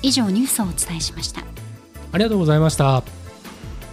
[0.03, 1.43] 以上ニュースをお伝えしました
[2.13, 3.03] ありがとうございました。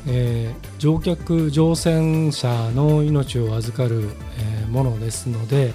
[0.07, 5.73] えー乗客乗船者の命を預かる、えーものですので、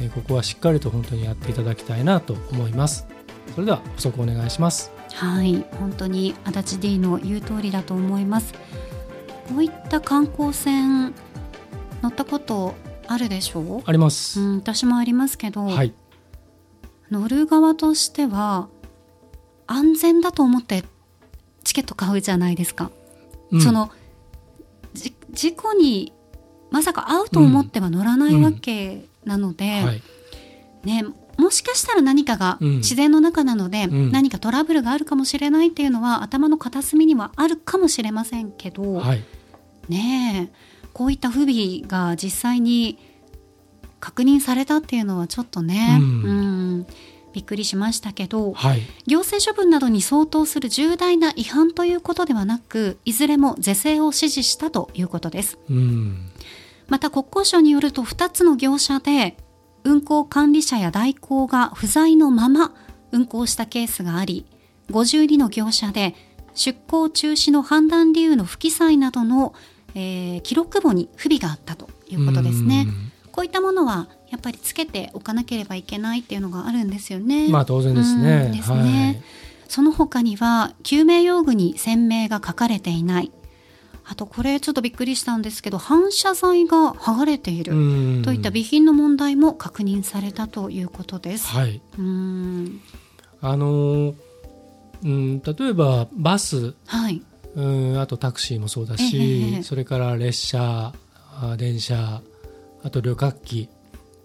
[0.00, 3.06] えーここはしっかりと本当にやっていただきたいなと思います。
[3.54, 4.92] それでは補足お願いします。
[5.14, 8.52] はい、本当に足立 D の言う通りだと思います。
[9.48, 11.14] こういった観光船
[12.02, 12.74] 乗ったこと
[13.12, 13.60] あるでしょ？
[13.60, 13.82] う？
[13.84, 14.38] ありまうす。
[14.38, 15.92] ん、私もありますけど、はい。
[17.10, 18.68] 乗る側としては
[19.66, 20.84] 安全だと思って
[21.64, 22.90] チケット買うじゃないですか。
[23.50, 23.90] うんその
[24.94, 26.12] じ事故に
[26.70, 30.02] まさか会うと思っては乗らないわけなので、はい。
[30.84, 31.04] ね、
[31.36, 39.24] もしかしたら何かがうん自然の中なので、うん何かトラブルがあるかもしれないっていうのは頭の片隅にはあるかもしれませんけど、はい。
[39.88, 42.98] ねえこういった不備が実際に
[44.00, 46.32] 確認されたっていうのはちょっとね、うんう
[46.82, 46.86] ん
[47.32, 48.82] びっくりしましたけどはい。
[49.06, 55.56] 行政処分などに相当する重大な違反ということではなくいずれも是正を指示したということです。
[55.70, 56.28] うん。
[56.88, 59.36] また国交省によると2つの業者で
[59.84, 62.74] 運行管理者や代行が不在のまま
[63.12, 64.44] 運行したケースがあり
[64.90, 66.16] 52の業者で
[66.54, 69.54] 出航中止の判断理由の不記載などの、
[69.94, 72.86] えー記録簿に不備があったということですね。
[73.32, 77.46] こういったものはやっぱりつけておかなければいけないっていうのがあるんですよね。
[77.46, 77.52] うん。
[77.52, 78.48] まあ当然ですうね。
[78.48, 79.22] んですね
[79.68, 83.30] その他には救命用具に船名が書かれていない
[84.04, 87.64] あとこれちょっとびっくりしたんですけど反射材が剥がれていはい。
[87.64, 91.46] るうんといった備品の問題も確認されたということです。
[91.46, 91.80] はい。
[91.98, 92.80] うん
[93.40, 94.14] あのー
[95.04, 97.22] うん、例えばバス、はい
[97.54, 100.92] うん、あとタクシーもそうだし、ええそれから列車
[101.40, 102.22] あ電車
[102.82, 103.68] あと旅客機。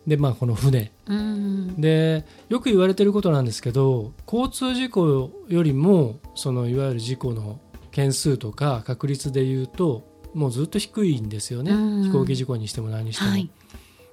[0.07, 0.91] でまあこの船。
[1.07, 7.59] うんでよく言われてることなんですけど交通事故よりもそのいわゆる事故の
[7.91, 12.03] 件数とか確率で言うともうずっと低いんですよね、うん。
[12.03, 13.49] 飛行機事故にしても何にしても、はい。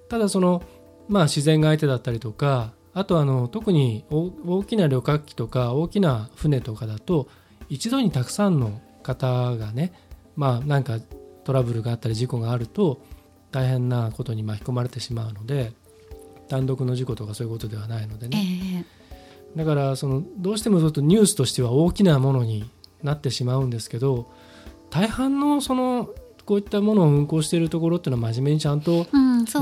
[0.09, 0.63] ただその、
[1.09, 7.29] まあ、自然が相手だったりとかあとあの特に大大きな旅客機とか大きな船とかだと
[7.69, 9.93] 一度にたくさんの方がね
[10.37, 10.99] まあなんか
[11.45, 13.03] トラブルがあったり事故があると
[13.51, 15.73] 大変なことに巻き込まれてしまうので
[16.49, 18.87] 単独の事故とかそういうことではないのでえね、
[19.57, 22.69] えだからそのどうしてもちょっとニュースとしては大きなものに
[23.03, 24.31] なってしまうんですけど
[24.91, 26.11] 大半のその
[26.45, 29.07] こういったものを運行しているところっていうのは真面目にちゃんと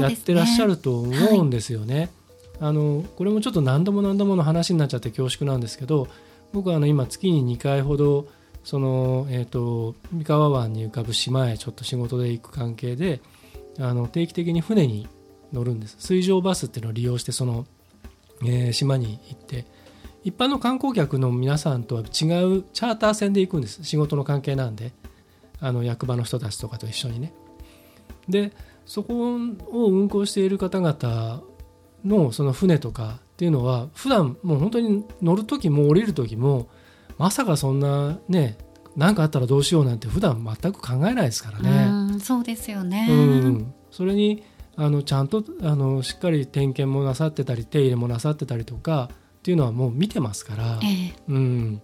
[0.01, 0.17] やっ。
[0.17, 2.11] てらっしゃると思うんですよね。
[2.59, 6.09] あのこれもちょっと何度も何度もの話になっちゃって恐縮なんですけど
[6.53, 8.27] 僕はあの今月に2回ほど
[8.65, 13.21] その、えー、と三河湾に浮かぶ島へちょっと仕事で行く関係で
[13.79, 15.09] あの定期的に船に
[15.53, 15.97] 乗るんです。
[15.99, 17.67] 水上バスっていうのを利用してその、
[18.43, 19.67] えー島に行って。
[20.23, 23.83] 一般の観光客の皆さんとは違うチャーター船で行くんです。
[23.85, 24.93] 仕事の関係なんで。
[25.61, 27.33] あの役場の人たちとかと一緒にね。
[28.29, 28.53] で
[28.87, 31.43] そこを運航している方々
[32.05, 36.69] のその船とかっていうのは普段もう本当に乗る時も降りる時も
[37.21, 38.57] まさかそんなね
[38.97, 41.85] 何かあったらどうしようなんて普段全く考えないですからね。
[41.85, 43.09] うん、そうですよね。
[43.11, 44.43] うん、それに
[44.75, 51.15] あのちゃんとあのしっかり点検もなさってたり手入れもなさってたりとかっていうのはもう見てますから、ええ。
[51.29, 51.83] うん、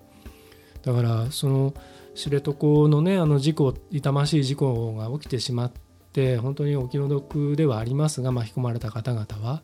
[0.83, 1.75] だからその
[2.15, 2.55] 知床
[2.89, 5.73] のねあの事故痛ましい事故が起きてしまっ
[6.15, 9.63] て本当にお気の毒ではありますが巻き込まれた方々は。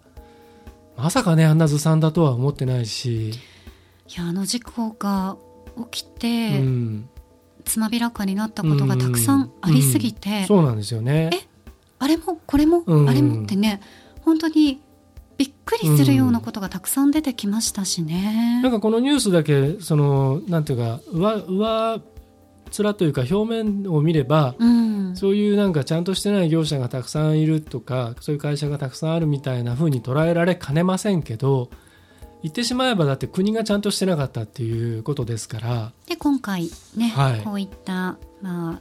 [0.99, 3.33] まさかねあんなずさんだとは思ってないし、い
[4.19, 5.39] やあの事故が
[5.91, 7.09] 起きうて、ん、
[7.65, 10.47] つまびらかになったことがたくさんありすぎて、うん。
[10.47, 11.31] そうなんですよね。
[11.33, 11.49] え
[11.99, 13.09] あれもこれも、うん。
[13.09, 13.81] あれもってね
[14.23, 14.81] 本当に
[15.37, 18.61] びっくりするようなことがたくさん出てきましたしね。
[18.63, 22.03] なんかこのニュースだけそのなんていうか上上
[22.79, 31.71] 面というか表面を見ればうん、そういうなんかちゃんとしてない業者がたくさんいるとかそういう会社がたくさんあるみたいな風に捉えられかねませんけど
[32.43, 35.93] 言ってしまえばだって国がちゃんとしてなかったっていうことですから。
[36.07, 37.41] で今回ね、はい。
[37.41, 38.81] こういった、ま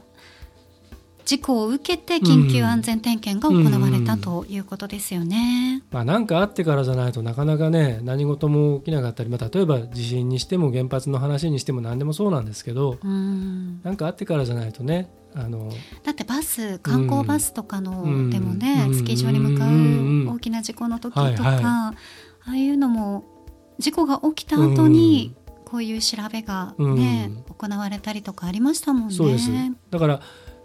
[1.24, 5.82] 事故を受けて緊急安全点検が行われたということですよね。
[5.90, 13.80] まあなんかあってからじゃないとなかなかね何事も起きなかったり、まあ、例えば地震にしても原発の話にしても何でもそうなんですけどうん。
[13.82, 18.30] なんかあってからじゃないとねあのだってバス観光バスとかの、うん。
[18.30, 18.94] でもね、うん。
[18.94, 21.64] スキー場に向かうんう大きな事故の時とか、はいはい。
[21.64, 21.94] あ
[22.46, 23.24] あいうのも
[23.78, 29.14] 事故が起きた後に、こういう調べがね、行われたりとかありましたもんね。
[29.14, 29.50] そうです。
[29.90, 30.20] だから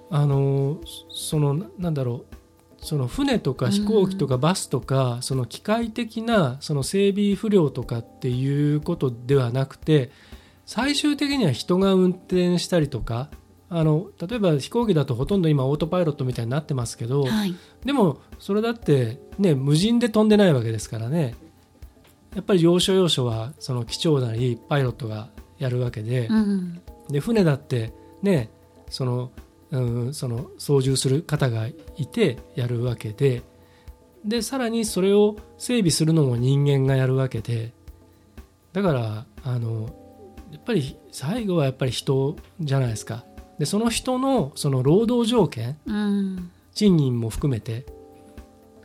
[0.09, 0.79] あの
[1.09, 2.35] そのなんだろう
[2.79, 10.11] その船とか飛行機とかバスとか、その機械的なその整備不良とかっていうことではなくて
[10.65, 13.29] 最終的には人が運転したりとか
[13.69, 21.35] あの例えば飛行機だとほとんど今オートパイロットみたいになってますけど、はい、でもそれだってね無人で飛んでないわけですからね
[22.37, 26.81] やっぱり要所要所はその機長なりパイロットがやるわけで,、うん。
[27.09, 28.51] で船だってね
[28.91, 29.31] その,、
[29.71, 29.79] う
[30.09, 33.41] ん、その操縦する方がいてやるわけで
[34.23, 37.73] でさらにそれを整備するのも人間がやるわけで
[38.71, 39.89] だからあの
[40.51, 43.25] やっぱり最後はやっぱり人じゃないですか。
[43.57, 46.51] でその人のその労働条件うん。
[46.75, 47.87] 賃金も含めて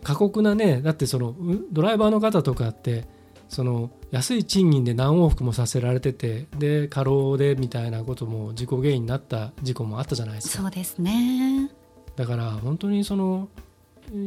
[0.02, 3.04] 過酷なねだってそのうドライバーの方とかって
[3.52, 10.62] その安い賃金で何往復もさせられててで過労でみたいなことも事故原因になった事故もあったじゃないですか。
[10.62, 11.70] そうですね。
[12.16, 13.50] だから本当にその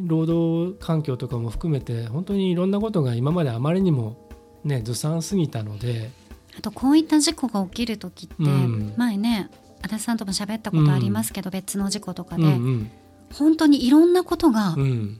[0.05, 4.29] 労働環境とかも含めて本当にいろんなことが今まであまりにも
[4.63, 6.11] ねずさんすぎたので。
[6.55, 8.93] あとこういった事故が起きる時って、うん。
[8.95, 9.49] 前ね
[9.81, 12.91] 足立さんとも喋ったことありますけど、別の事故とかで、うんうん。
[13.33, 15.19] 本当にいろんなことがうん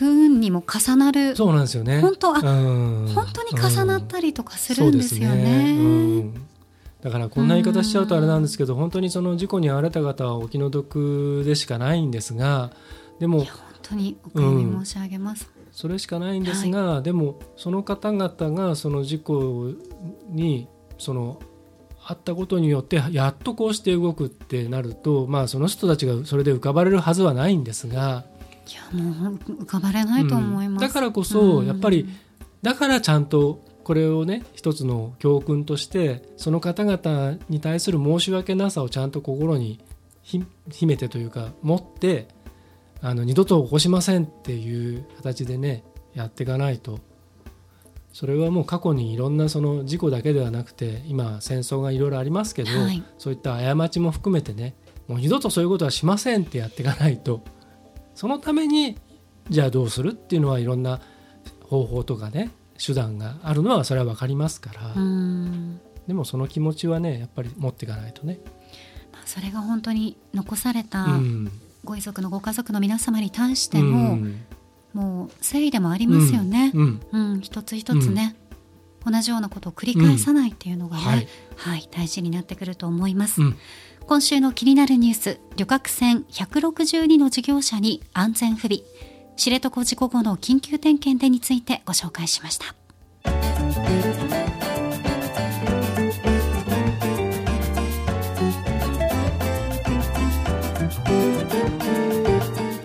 [0.00, 2.00] 不運にも重なる、そうなんですよね。
[2.00, 3.12] 本当あうん。
[3.14, 5.76] 本当に重なったりとかするんですよね。
[5.78, 5.82] う
[6.22, 6.34] ん。
[7.02, 12.72] だからこんな言い方しちゃうとあれなんですけど本当にその事故に遭われた方はお気の毒でしかないんですが
[13.18, 13.48] でも本
[13.82, 15.50] 当にお悔やみ申し上げます。
[15.70, 19.74] それしかないんですが、でもその方々がその事故
[20.30, 20.66] に
[20.98, 21.40] その
[22.06, 28.29] あったことによってやっとこうして動くってなると、まあ、その人たちがそれで浮かばれるはずはないんですが、い
[28.74, 30.82] やもう浮かばれないと思います。
[30.84, 30.88] うん。
[30.88, 31.66] だからこそうん。
[31.66, 32.08] やっぱり
[32.62, 39.80] だからちゃんとこれをね一つの教訓としてその方々に対する申し訳なさをちゃんと心に
[40.22, 42.28] ひ秘めてというか持って
[43.02, 45.82] あの二度と起こしませんっていう形でね
[46.14, 47.00] やっていかないと。
[48.12, 53.02] それはもう過去にいろんなその事故だけではなくて今戦争がいろいろありますけど、はい。
[53.18, 54.74] そういった過ちも含めてね
[55.06, 57.42] もう二度とそういうことはしませんってやっていかないと
[58.20, 58.98] そのために
[59.48, 61.00] じゃあどうするっていうのはいろんな
[61.62, 65.80] 方法とかね手段があるのはそれは分かりますから、うん。
[66.06, 68.38] でもその気持ちはねやっぱり持っていかないとね。
[69.10, 71.50] まあそれが本当に残されたうん。
[71.82, 74.44] ご遺族のご家族の皆様に対してうも、ん。
[74.92, 76.72] もう誠意でもありますよね。
[76.74, 77.00] うん。
[77.10, 78.36] うん、一つ一つね、
[79.02, 81.08] 同じようなことを繰り返さないっていうのがね、うん。
[81.08, 81.28] はい。
[81.56, 83.56] はい、大事になってくると思います、うん
[84.10, 88.80] 今週の気になるニュース旅客船162の事業者に安全不備
[89.36, 92.74] 知床事故後の緊急点検でについてご紹介しました。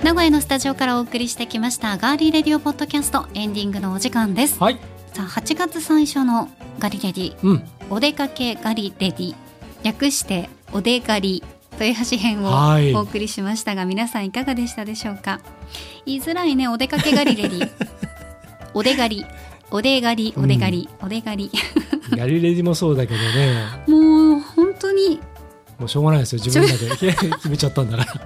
[0.04, 4.62] 名古屋のスタジオからお送りしてきましたガーリーレディオポッドキャストエンディングのお時間です。
[4.62, 4.78] はい。
[5.12, 7.64] さあ8月最初のガリレディうん。
[7.90, 9.36] お出かけガリレディ
[9.82, 11.42] 略してお出ガリ
[11.80, 12.94] 豊橋編をはい。
[12.94, 15.40] お送りしましたが、皆さんいかがでしたでしょうか？
[16.06, 17.70] 言いづらいねお出かけガリレディ
[18.76, 19.26] お出ガリ
[19.72, 21.50] お出ガリお出ガリ、お出ガリ
[22.12, 23.56] ガリレディもそうだけどね。
[23.88, 25.22] もう本当に
[25.80, 27.14] もうしょうがないですよ自分らで。
[27.38, 28.26] 決めちゃったんだから。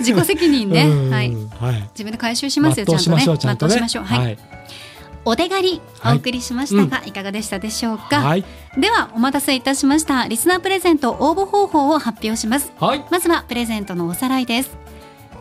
[0.00, 0.82] 自己責任ね。
[0.88, 1.10] うん。
[1.10, 1.30] はい。
[1.60, 1.88] はい。
[1.92, 2.98] 自分で回収しますよちゃんとね。
[2.98, 3.74] 全うしましょうちゃんとね。
[3.74, 4.04] 全うしましょう。
[4.04, 4.38] はい、はい
[5.26, 6.18] お出がりおはい。
[6.18, 8.44] 送りしましたが、いかがでしたでしょうか、はい。
[8.78, 10.26] ではお待たせいたしました。
[10.28, 12.72] リスナープレゼント応募方法を発表します。
[12.78, 13.04] はい。
[13.10, 14.70] まずはプレゼントのおさらいです。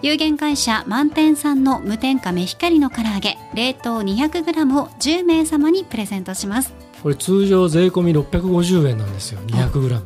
[0.02, 6.74] 有限会社満点さんの無添加メヒカリの唐揚げ冷凍 200g を10名様にプレゼントします。
[7.04, 9.40] これ通常税込み650円なんですよ。
[9.46, 10.02] 200g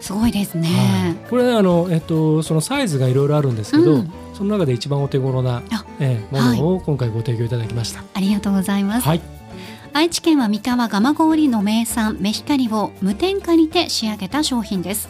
[0.00, 4.12] すごいですね、はい、これねあの、えっと、そのサイズがいろいろあるんですけど、うん。
[4.34, 8.02] その中で一番お手頃なあ、ええものを今回ご提供いただきました。
[8.14, 9.20] ありがとうございます、はい、
[9.92, 15.08] 愛知県は三河蒲郡の名産メヒカリを無添加にて仕上げた商品です。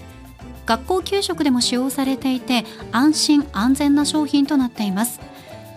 [0.66, 5.20] 学校給食でも使用されていて安心安全な商品となっています。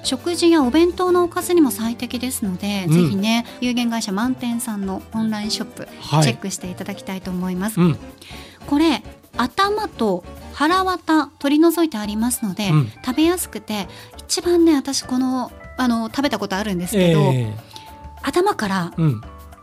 [0.04, 2.94] 食事やお弁当のおかずにも最適ですので、うん。
[2.94, 6.24] ぜひね有限会社満点さんのオンラインショップ、はい。
[6.24, 7.98] チェックしていただきたいと思います、うん、
[8.68, 9.04] これ
[9.36, 12.92] 頭と腹綿取り除いてありますので、うん。
[13.06, 13.88] 食べやすくて
[14.28, 17.54] 一番ね私このあの食べたことあるんですけど、え
[18.24, 18.94] 頭から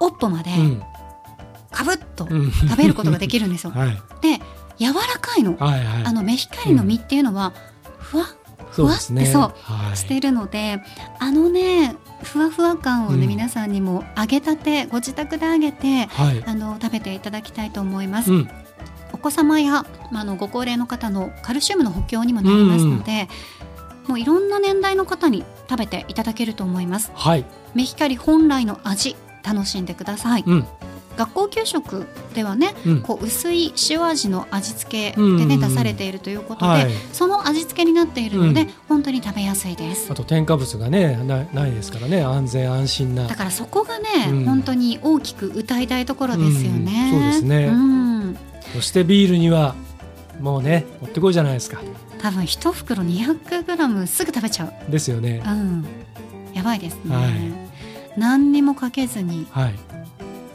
[0.00, 0.82] 尾っぽまでうん、
[1.70, 3.72] かぶっとうん、食べることができるんですよ。
[3.76, 3.88] はい、
[4.20, 4.40] で
[4.78, 5.56] 柔らかいの。
[5.58, 7.52] はい、はい、あのメヒカリの実っていうのは
[7.98, 8.26] ふわっ
[8.72, 9.24] そうですね。
[9.24, 10.82] ふわってはい、してるので、
[11.18, 13.28] あのねふわふわ感をね、うん。
[13.28, 18.32] 皆さんにも揚げたてご自宅で揚げてはい、あの食べていただきたいと思います。
[18.32, 18.48] うん、
[19.12, 23.28] お子様や、まあ、あのご高齢の方のカルシウムの補強にもなりますので、
[24.06, 27.10] もういろんな年代の方に食べていただけると思います。
[27.14, 27.44] はい、
[27.74, 30.44] メヒカリ本来の味楽しんでください。
[30.46, 30.66] うん、
[31.16, 35.38] 学校給食ではねうん、こう薄い塩味の味付けうん。
[35.38, 36.90] でね、出されているということで、はい。
[37.12, 38.70] その味付けになっているので、うん。
[38.88, 40.10] 本当に食べやすいです。
[40.10, 43.26] あと添加物がねなないですからね安全安心な。
[43.28, 44.44] だからそこがね、うん。
[44.44, 47.20] 本当に大きく歌いたいところですよね、うん。
[47.20, 47.66] そうですね。
[47.66, 48.38] うん。
[48.74, 49.76] そしてビールには
[50.40, 51.80] もうね持ってこいじゃないですか
[52.24, 54.90] 多分一袋 200g すぐ食べちゃう。
[54.90, 55.42] ですよね。
[55.44, 55.84] うん。
[56.54, 58.18] やばいですね、はい。
[58.18, 59.74] 何にもかけずにはい。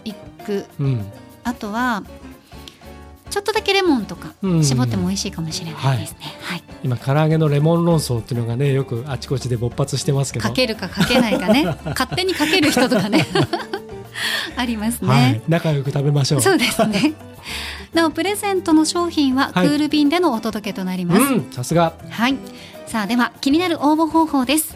[0.05, 0.13] い
[0.43, 0.65] く。
[0.79, 1.05] うん。
[1.43, 2.03] あとは
[3.29, 6.63] ちょっとだけレモンとかうん絞っても美味しいかもしれないですね、はい。
[6.83, 10.49] 今唐揚げのレモン論争っていうのがねよくあちこちで勃発してますけど。
[10.49, 11.65] かけるかかけないかね。
[11.85, 13.27] 勝手にかける人とかね
[14.55, 16.41] ありますね、はい、仲良く食べましょう。
[16.41, 17.13] そうですね。
[17.93, 19.67] なおプレゼントの商品はクはい。
[19.69, 21.93] ール便でのお届けとなります、うんさすが。
[22.09, 22.35] はい。
[22.85, 24.75] さあでは気になる応募方法です。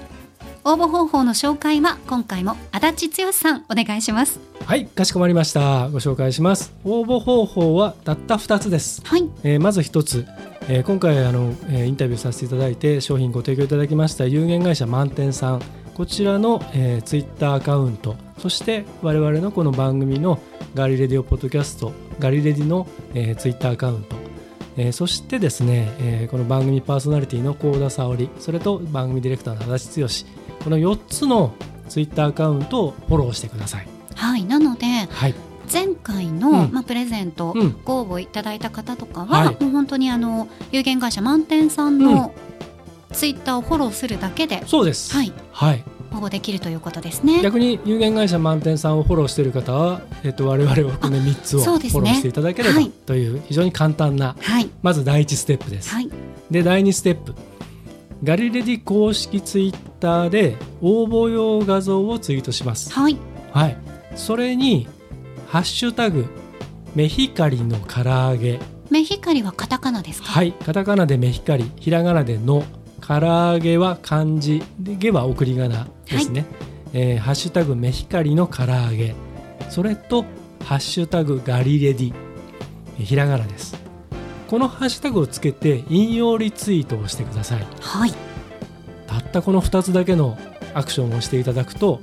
[0.65, 4.39] 応募方法の紹介は今回も足立剛さんお願いします。
[4.65, 5.89] はいかしこまりました。
[5.89, 6.73] ご紹介します。
[6.85, 9.25] 応募方法はたった2つです、はい。
[9.43, 10.25] えーまず1つ、
[10.69, 15.61] えー今回あの、えーインタビューさせていただいて商品ご提供いただきました有限会社満点さん
[15.93, 20.39] こちらの、えー、ツイッターアカウントそして我々のこの番組の
[20.73, 24.15] ガリレディオポッドキャストガリレディの、えー、ツイッターアカウント
[24.75, 31.53] えーそしてですね、えーこの番組パーソナリティの幸田沙織それと番組ディレクターの足立剛この4つの
[31.89, 33.87] ツイッターアカウントをフォローしてください。
[34.15, 35.35] はいなのではい、
[35.71, 36.71] 前回の、うん。
[36.71, 37.75] まあ、プレゼント、うん。
[37.83, 39.63] ご応募いただいた方とかは、はい。
[39.63, 42.33] もう本当にあの有限会社満点さんの
[43.14, 45.14] ツイッターをフォローするだけで、そうです。
[45.14, 47.41] はい、はい、応募できるということですね。
[47.41, 52.89] 逆に有限会社満点さんをフォローしている方は、えっと我々を含め3つをフォローしていただければはい。
[52.89, 55.89] という非常に簡単なはい、まず第1ステップです。
[55.89, 56.09] はい、
[56.51, 57.34] で第2ステップ。
[58.24, 62.91] ガリレディ公式ツイッターで応募用画像をツイートします。
[62.91, 63.18] はい、
[63.51, 63.78] はい、
[64.16, 64.88] それに
[65.47, 66.26] ハッシュタグ
[66.95, 68.59] メヒカリの唐揚げ。
[68.89, 70.28] メヒカリはカタカナですか？
[70.28, 70.53] はい。
[70.53, 72.64] カタカナでメヒカリひらがなでの
[73.05, 76.45] 唐揚げは漢字でげは送り仮名ですね、
[76.93, 79.13] えーハッシュタグメヒカリの唐揚げ。
[79.69, 80.23] それと
[80.63, 82.13] ハッシュタグガリレディ。
[82.99, 83.75] えーひらがなです。
[84.47, 87.67] このハッシュタグをつけて引用リツイートをしてください。
[87.81, 88.13] はい、
[89.07, 90.37] たったこの2つだけの
[90.73, 92.01] アクションをしていただくと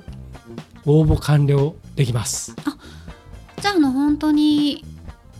[0.84, 2.55] 応募完了でできます。
[3.61, 4.84] じゃああの本当に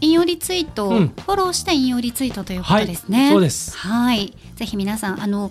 [0.01, 3.31] 引用リツイート、うんフォローして引用リツイートということですね。
[3.31, 3.77] そうです。
[3.77, 5.51] はい、ぜひ皆さんあの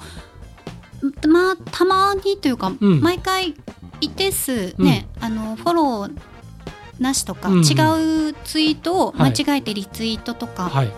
[1.27, 3.55] まあたまにというか、うん毎回
[4.01, 6.19] 一定数ね、あのフォロー
[6.99, 10.91] なしとか、うんうん違うツイートを間はい違えてリツイートとか、はい。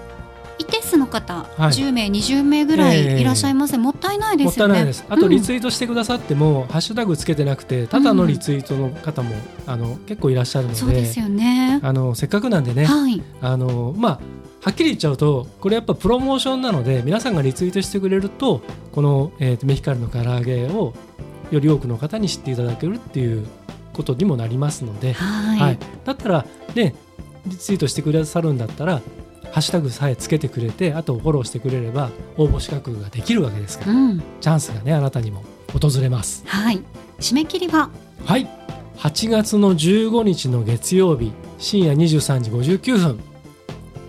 [0.61, 1.71] 一定数の方、はい。
[1.71, 3.73] 10名20名ぐらいいらっしゃいます。
[3.73, 4.73] ね、もったいないでもっすよね。
[4.73, 5.05] たいないです。
[5.09, 5.31] あとうん。
[5.31, 9.35] リツイートしてくださっても、ハッシュタグつけてなくて、ただのリツイートの方も、
[9.67, 11.79] あの結構いらっしゃるので、そうですよね。
[11.83, 14.19] あのせっかくなんでね、はい、あのまあ
[14.61, 20.93] はっきり言っちゃうとこれやっぱプロモーションなので皆さんがリツイートしてくれるとこの、えーとメヒカリの唐揚げを
[21.49, 23.47] より多くの方に知っていただけるっていう
[23.93, 25.79] ことにもなりますので、はい、はい。
[26.05, 26.45] だったら
[26.75, 26.95] ね
[27.47, 29.01] リツイートしてくださるんだったら
[29.51, 35.43] ハッシュタグさえつけてくれてあとフォローしてくれれば応募資格ができるわけですから、うん、チャンスがねあなたにも
[35.73, 36.43] 訪れます。
[36.47, 36.81] はい、
[37.19, 37.89] 締め切りは？
[38.25, 38.47] はい。
[38.97, 43.19] 8月の15日の月曜日深夜23時59分。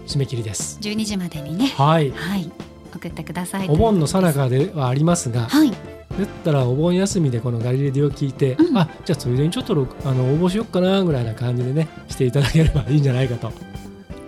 [0.07, 0.79] 締め切りです。
[0.83, 2.11] 12時までにね、はい。
[2.11, 2.51] はい、
[2.95, 3.69] 送ってください。
[3.69, 8.77] お盆の最中中ではありますが、はい、だったらお盆休みでこのガリレディを聞いて、うん。
[8.77, 13.51] あじゃあついでにちょっとろあの応募しよっかなぐらいな感じでねしていただければいいんじゃないかと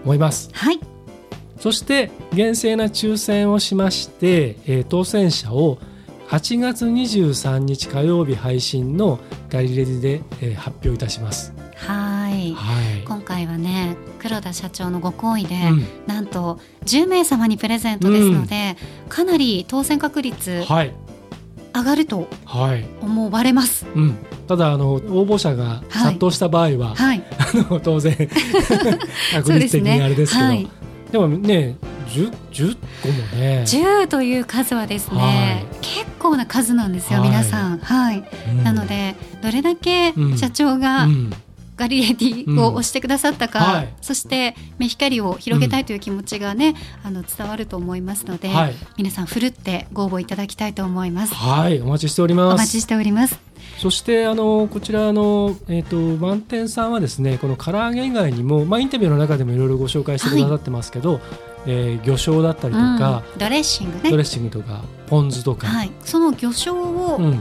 [0.05, 0.49] 思います。
[0.53, 0.79] はい、
[1.65, 5.79] そして厳正な抽選をしまして、えー当選者を
[6.29, 11.55] 8月23日火曜日配信のガリレディで、えー発表いたします。
[11.77, 12.53] はい。
[12.53, 15.87] はい、今回はね黒田社長のご好意で、うん。
[16.07, 18.77] なんと10名様にプレゼントですので、
[19.09, 20.93] かなり当選確率はい。
[21.75, 22.85] 上がるとはい。
[23.01, 23.87] 思われます。
[23.95, 28.13] うん、ただあの応募者が殺到した場合は、はい、 あの当然
[29.33, 30.45] 確率的にあれですけど。
[30.45, 30.69] はい、
[31.15, 31.77] でもね
[32.09, 37.29] 10, 10個もね、10という数はですね、は結構な数なんですよ、はい。
[37.29, 37.79] 皆さん。
[37.79, 38.65] はい、うん。
[38.65, 40.37] なのでどれだけうん。
[40.37, 41.33] 社長がうん。
[41.77, 43.65] ガリレディを押してくださったか、うん。
[43.75, 43.95] はい。
[44.01, 51.35] そして目光を広げたいという気持ちがね、あの伝わると思いますので、はい、皆さんふるってご応募いただきたいと思います。
[51.35, 52.55] はい、お待ちしております。
[52.55, 53.39] お待ちしております。
[53.79, 61.21] そしてあのこちらの、えー、と満点さんはですねこの唐揚げ以外にも、まあ、インタビューの中でもいろいろご紹介してくださってますけど、
[61.67, 63.39] えー魚醤だったりとか、うん。
[63.39, 64.11] ドレッシングね。
[64.11, 67.41] ドレッシングとかポン酢とか、はい、その魚醤をうん、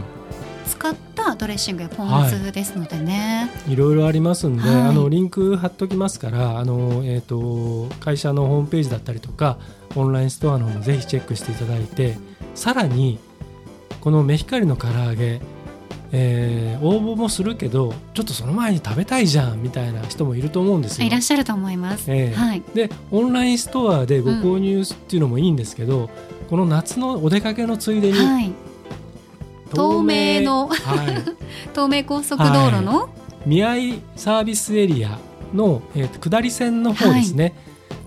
[0.66, 4.82] 使ったドレッシングやポン酢ですのでね、いろいろありますんで、はい。
[4.82, 9.58] あのリンク貼っときますからあの、えー、と会社のホームページだったりとか
[9.96, 12.18] オンラインストアの方もぜひチェックしていただいて
[12.56, 13.20] さらに
[14.02, 15.40] このメヒカリの唐揚げ、
[16.16, 21.08] えー応募もするけどちょっとその前に食べたいじゃんみたいな人もいると思うんですよ。
[21.08, 21.10] い。
[21.10, 22.12] らっしゃると思います。
[22.12, 22.36] ええ。
[22.36, 26.10] はい、でオンラインストアでご購入っていうのもいいんですけど、
[26.50, 28.52] この夏のお出かけのついでに、はい、
[29.74, 30.78] 透明のはい、
[31.74, 33.10] 東名高速道路の、
[33.46, 33.76] 宮合
[34.16, 35.18] サービスエリア
[35.54, 37.56] の、えーと下り線の方ですね、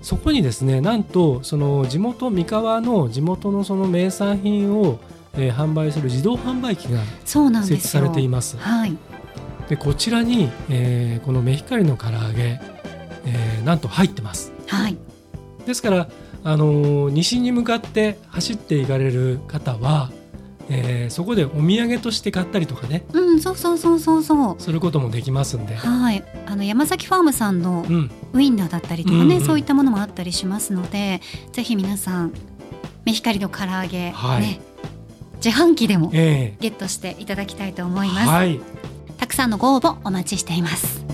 [0.01, 5.01] そこにですねなんとその地元三河の地元のその名産品を、
[5.37, 7.01] えー販売する自動販売機が。
[7.25, 7.39] 設
[7.75, 8.57] 置されています。
[8.59, 8.97] はい、
[9.69, 12.61] でこちらに、えーこのメヒカリの唐揚げ、
[13.25, 14.53] えーなんと入ってます。
[14.67, 14.97] はい、
[15.67, 16.09] ですから、
[16.45, 20.11] あのー西に向かって走っていかれる方は、
[20.69, 23.05] えーそこでお土産として買ったりとかね。
[23.13, 24.63] うん、そうそうそうそうそう。
[24.63, 29.41] することもできますんで、はい、あの山崎ファームさんのうん、ウインナーだったりとかね、うんうん。
[29.41, 31.21] そういったものもあったりしますので、
[31.53, 32.33] ぜひ皆さん
[33.05, 34.41] メヒカリの唐揚げ、はい。
[34.43, 34.61] ね、
[35.47, 38.29] 自販機でもえゲットしていただきたいと思いーます。
[38.29, 38.59] はい
[39.17, 41.05] たくさんのご応募お待ちしています。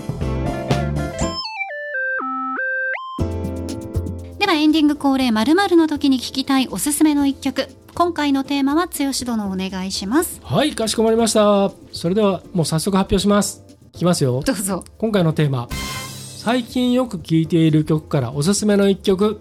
[4.39, 7.67] ではエンディング恒例まるの時に聞きたいおすすめの一曲。
[7.93, 10.41] 今回のテーマは剛殿お願いします。
[10.43, 13.63] はいかしこまりましたそれではもう早速発表します
[13.93, 14.83] いきますよどうぞ。
[14.97, 19.39] 今回のテーマ最近よく聴いている曲からおすすめの一曲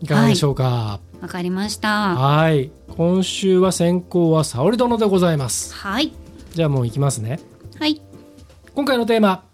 [0.00, 0.98] いかがでしょうか？
[1.22, 2.16] わかりました。
[2.16, 2.72] はい。
[2.96, 5.72] 今週は先行は沙織殿でございます。
[5.72, 6.12] はい。
[6.52, 7.38] じゃあもういきますね。
[7.78, 8.02] はい。
[8.74, 9.44] 今回のテーマ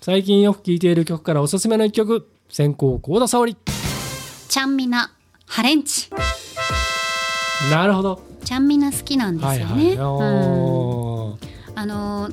[0.00, 2.28] 最近よく聴いている曲からおすすめの一曲。
[2.48, 3.56] 先行幸田沙織。
[4.48, 5.12] ちゃんみな
[5.46, 6.08] ハレンチ。
[7.72, 8.22] なるほど。
[8.44, 9.84] ちゃんみな好きなんですよね。
[9.86, 11.48] はいはい。
[11.74, 12.30] あの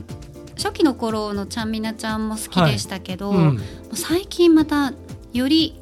[0.56, 3.56] 初期の頃のちゃんみなちゃんも好きでしたけど、うん。
[3.56, 3.60] も
[3.94, 4.94] う最近また
[5.34, 5.82] より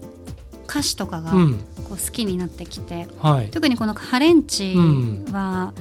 [0.72, 1.52] 歌詞とかがこうん。
[1.52, 1.58] う
[1.90, 3.50] 好きになってきて、はい。
[3.50, 5.26] 特にこのハレンチうん。
[5.32, 5.74] は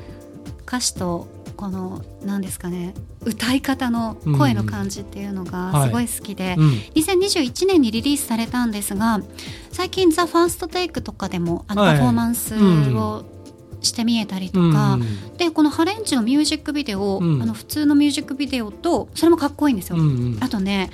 [0.66, 6.68] 歌詞とこの何ですかね歌い方の声の感じっていうのがすごい好きで、うん。
[6.94, 9.20] 2021年にリリースされたんですが
[9.70, 11.96] 最近「ザ・ファーストテイクとかでもあのはい。
[11.96, 13.24] パフォーマンスうんを
[13.82, 14.98] して見えたりとか、
[15.38, 17.42] でこのハレンチのミュージックビデオ、うん。
[17.42, 19.96] あの普通のミュージックビデオとそれもかっこいいんですよ。
[19.96, 20.38] うんうん。
[20.40, 20.90] あとね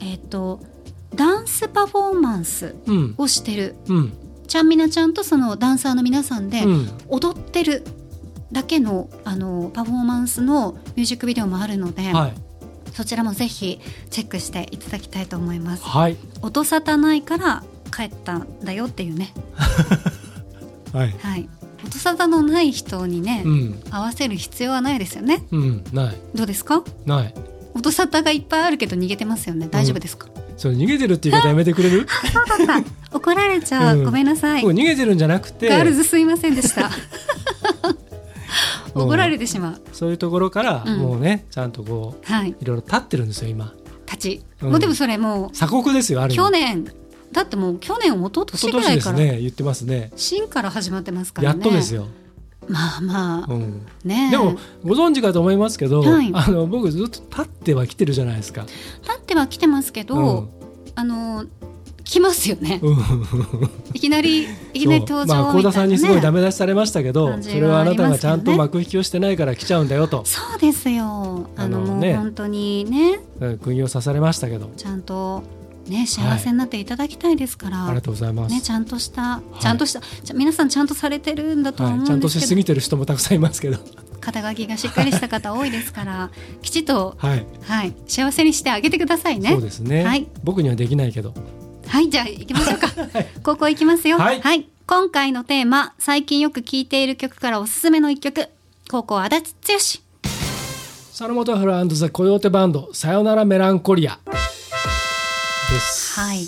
[0.00, 0.60] えっ、と
[1.14, 3.14] ダンスパフォーマンスうん。
[3.18, 3.74] をしてる。
[3.88, 4.12] うん。
[4.46, 6.88] ちゃんみなちゃんとそのダンサーの皆さんでうん。
[7.08, 7.84] 踊ってる
[8.52, 12.34] だけのあのパフォーマンスのミュージックビデオもあるので、はい。
[12.92, 13.78] そちらもぜひ
[14.10, 15.84] チェックしていただきたいと思います。
[15.84, 16.16] はい。
[16.42, 17.62] 音沙汰ないから
[17.94, 19.32] 帰ったんだよっていうね、
[20.92, 21.14] はい。
[21.20, 21.48] はい、
[21.84, 23.80] 音沙汰のない人にね、うん。
[23.90, 25.44] 合わせる必要はないですよね。
[25.52, 25.84] うん。
[25.92, 26.16] ない。
[26.34, 26.82] どうですか？
[27.06, 27.34] ない。
[27.74, 29.68] 音沙汰がいっぱいあるけど逃げてますよね。
[29.70, 30.26] 大丈夫ですか、
[30.60, 32.06] それ逃げてるって言い方やめてくれる？
[32.32, 33.16] そうだった。
[33.16, 34.04] 怒られちゃう、うん。
[34.04, 34.62] ごめんなさい。
[34.62, 35.70] 僕逃げてるんじゃなくて。
[35.70, 36.90] ガールズすいませんでした。
[38.94, 39.80] 怒られてしまう。
[39.94, 40.98] そういうところからうん。
[40.98, 43.72] もうね、ちゃんとこはい、ういろいろ立ってるんですよ今。
[44.04, 44.70] 立ち、うん。
[44.72, 46.84] もうでもそれもう鎖国ですよある去年。
[47.32, 50.10] だってもう去年一昨一昨年ぐらいから、ね言ってますね。
[50.16, 52.06] 新から始まってますからやねっとですよ、
[52.70, 54.30] まあまあ、うん、ねえ。
[54.30, 56.30] でもご存知かと思いますけど、はい。
[56.32, 58.62] あの僕ずっと立っては来てるじゃないですか、
[59.02, 60.48] 立っては来てますけど、うん。
[60.94, 61.44] あの
[62.04, 62.98] 来ますよね、うん。
[63.94, 65.34] いきなりいきなり登場ね。
[65.42, 70.22] まあ幸田さんにすごいダメ出しされましたけど、感じそれはあなたがちゃんと幕引きをしてないから来ちゃうんだよと。
[70.24, 71.48] そうですよ。
[71.56, 72.16] あのね。
[72.16, 73.20] 本当にね。
[73.40, 74.70] うん釘を刺されましたけど。
[74.76, 75.42] ちゃんと
[75.90, 79.60] ね幸せになっていただきたいですから、ありがとうございます、ねちゃんとしたい。
[79.60, 83.78] ちゃんとした、じゃ皆さんちゃんとされてるんだと思ちゃとしすぎてる人もたくさんいますけど。
[84.20, 86.30] 肩書きがしっかりした方多いですから
[86.60, 87.94] きちっとはい、はい。
[88.06, 89.50] 幸せにしてあげてくださいね。
[89.50, 90.26] そうですね、はい。
[90.44, 91.34] 僕にはできないけど。
[91.86, 92.88] はい、じゃあ行きましょうか。
[93.42, 94.18] 高校行きますよ。
[94.18, 94.68] はい。
[94.86, 98.48] 今回のテーマ、最近よく聴いている曲からおすすめの一曲。
[98.90, 99.54] 高校足立
[100.02, 100.10] 剛。
[101.20, 104.18] 佐野元春ザ・コヨーテバンド「さよならメランコリア」
[106.20, 106.40] はい。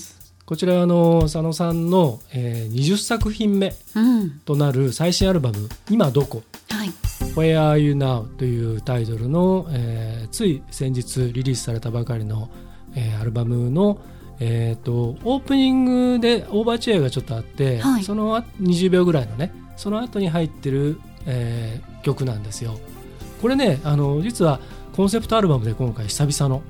[0.44, 4.30] こちらはあの佐野さんの、えー20作品目うん。
[4.44, 6.42] となる最新アルバム「今どこ?
[6.68, 6.88] はい。
[7.34, 12.50] Where Are You Now」というタイトルの、えーつい先日リリースされたばかりの、
[12.94, 13.98] えーアルバムの、
[14.40, 22.78] えー、とオープニングでオーバーチェアがちょっとあって、はいそのあ20秒ぐらいのねその後に入ってる、えー曲なんですよ。
[23.40, 24.60] これねあの実は
[24.94, 26.62] コンセプトアルバムで今回久々の。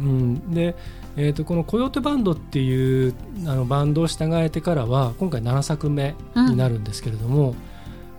[0.00, 0.74] うん、で、
[1.16, 3.14] えー、とこの「コヨーテバンド」っていう
[3.46, 7.56] あのバンドを従えてからは今回7作目になるんですけれども、も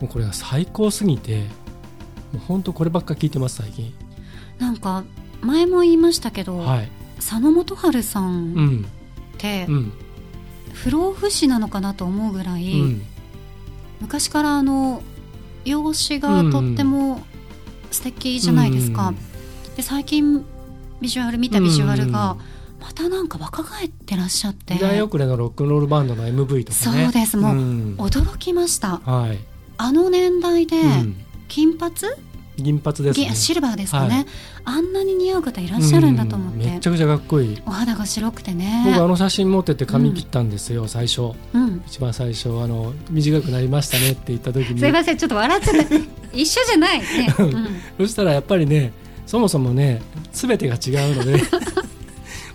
[0.03, 1.43] うこれが最高すぎても
[2.35, 3.93] う本当こればっか聞いてます最近。
[4.59, 5.03] なんか、
[5.41, 8.85] 前も言いましたけど、はい、佐野元春さうんっん
[9.37, 9.93] て、うん。
[10.73, 13.01] 不老不死なのかなと思うぐらうい、ん。
[14.01, 15.01] 昔からあの、
[15.63, 17.21] 容姿がとっても
[17.91, 19.13] 素敵じゃないですか。
[19.75, 20.45] で、最近、
[21.01, 22.37] ビジュアル見たビジュアルが、
[22.85, 24.75] またなんか若返ってらっしゃって。
[24.75, 27.05] 時代遅れのロックンロールバンドの MV とかね。
[27.05, 27.35] そうです。
[27.35, 27.95] もううん。
[27.97, 28.99] 驚きました。
[28.99, 29.39] はい、
[29.77, 31.15] あの年代でうん。
[31.47, 31.93] 金髪、
[32.57, 33.25] 銀髪ですね。
[33.25, 34.25] ぎシルバーですかね、はい。
[34.65, 36.69] あんなに似合う方いらっしゃるんだと思って、うん。
[36.69, 37.61] めっちゃくちゃかっこいい。
[37.65, 41.31] お肌が白くて僕ねあの写真持ってって髪切ったんですよ、最初。
[41.53, 41.83] うん。
[41.87, 44.79] 一番最初あの短くなりましたねって言った時に。
[44.79, 46.01] すいませんちょっと笑っちゃって
[46.39, 46.99] 一緒じゃない。
[46.99, 47.67] ね、うん。
[47.97, 48.93] そしたらやっぱりね
[49.25, 51.41] そもそもね全てが違うので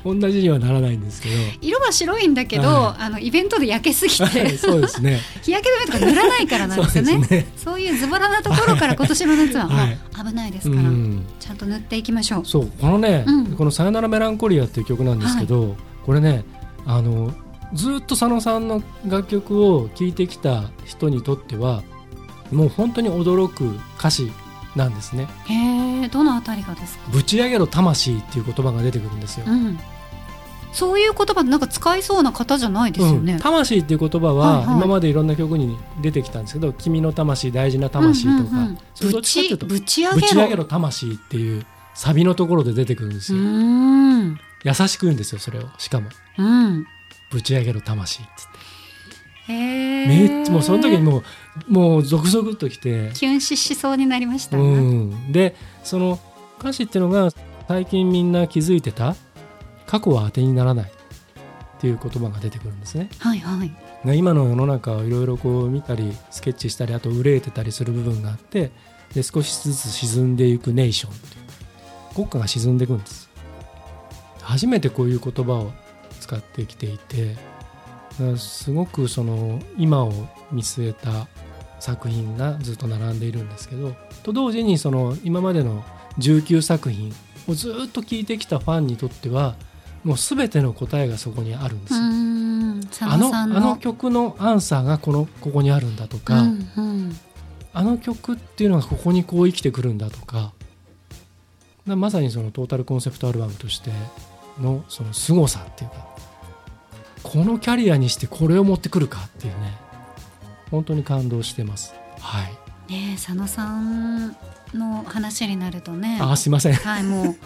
[0.04, 1.34] 同じにはならないんですけど。
[1.60, 5.20] 色は白いんだけど、はあのイベントで焼けすぎて、はいそうですね。
[5.42, 7.18] 日焼け止めとか塗らないからなんですよね。
[7.18, 7.46] ね。
[7.56, 9.92] そういうズボラなところから今年の夏はもはい。
[9.92, 11.22] う危ないですうから、ん。
[11.38, 12.42] ちゃんと塗っていきましょう。
[12.46, 13.46] そうこのね、うん。
[13.56, 15.76] この「さよならメランコリア」っていう曲なんですけど、
[16.06, 16.44] これね
[16.86, 17.32] あの
[17.74, 21.82] ずっと佐野さんの楽曲を聴いてきた人にとっては
[22.50, 24.32] もう本当に驚く歌詞
[24.76, 25.28] なんですね。
[25.46, 29.44] へえどのあたりがですか「ぶち上げろ魂」っていう言葉が出てくるんですよ。
[29.46, 29.78] うん。
[30.72, 33.38] そういう言葉なんか使いそうな方じゃないですよね、うん。
[33.40, 34.76] 魂っていう言葉はいははい。
[34.76, 38.78] 今までいろんな曲に出てきたんですけど「君の魂大事な魂」とか、うんうんうん。
[38.94, 40.64] それどぶちっちかっていうとぶち上げろ。
[40.64, 43.42] 魂」っていうサビのところで出てくるんですうよ。
[44.62, 45.64] 優しく言うんですよそれを。
[45.78, 46.08] しかも。
[46.38, 46.86] うん
[47.32, 48.49] 「ぶち上げろ魂」って。
[49.50, 51.22] めっちゃもうその時にもう
[51.68, 56.18] もうゾクゾクっときて、キュンししそうになりました、うん、でその
[56.58, 57.30] 歌詞っていうのが
[57.68, 59.16] 最近みんな気づいてた？
[59.86, 63.10] 過去は当てにならないっていう言葉が出てくるんですね。
[63.18, 63.72] はいはい。
[64.04, 68.70] で今の世の中をいろいろこう見たりスケッチしたりあと憂えてたりする部分があって
[69.14, 71.40] で少しずつ沈んでいくネーションっていう。
[72.14, 73.30] 国家が沈んでいくんです。
[74.42, 75.72] 初めてこういう言葉を
[76.18, 77.36] 使ってきていて
[78.36, 80.12] すごくその今を
[80.52, 81.28] 見据えた
[81.78, 85.84] 作品がずっと並んでいるんですけどと同時にその今までの
[86.18, 87.14] 19作品
[87.48, 89.54] をずっと聴いてきたファンにとっては
[90.04, 91.94] もう全ての答えがそこにあるんです
[93.04, 93.34] あの。
[93.34, 97.20] あのの曲のアンサーがこのここにあるんだとか、うんうん
[97.72, 100.52] あの曲っていうのがここにこう生きてくるんだとか
[101.86, 103.90] なまさにそのトータルコンセプトアルバムとして
[104.60, 106.09] のその凄さっていうか
[107.22, 109.76] このキャリアにしてこれを持ってくるかっていうね。
[110.70, 111.94] 本当に感動してます。
[112.20, 112.92] はい。
[112.92, 114.36] ねえ佐野さん
[114.74, 116.18] の話になるとね。
[116.20, 116.74] あすいません。
[116.74, 117.36] はいもう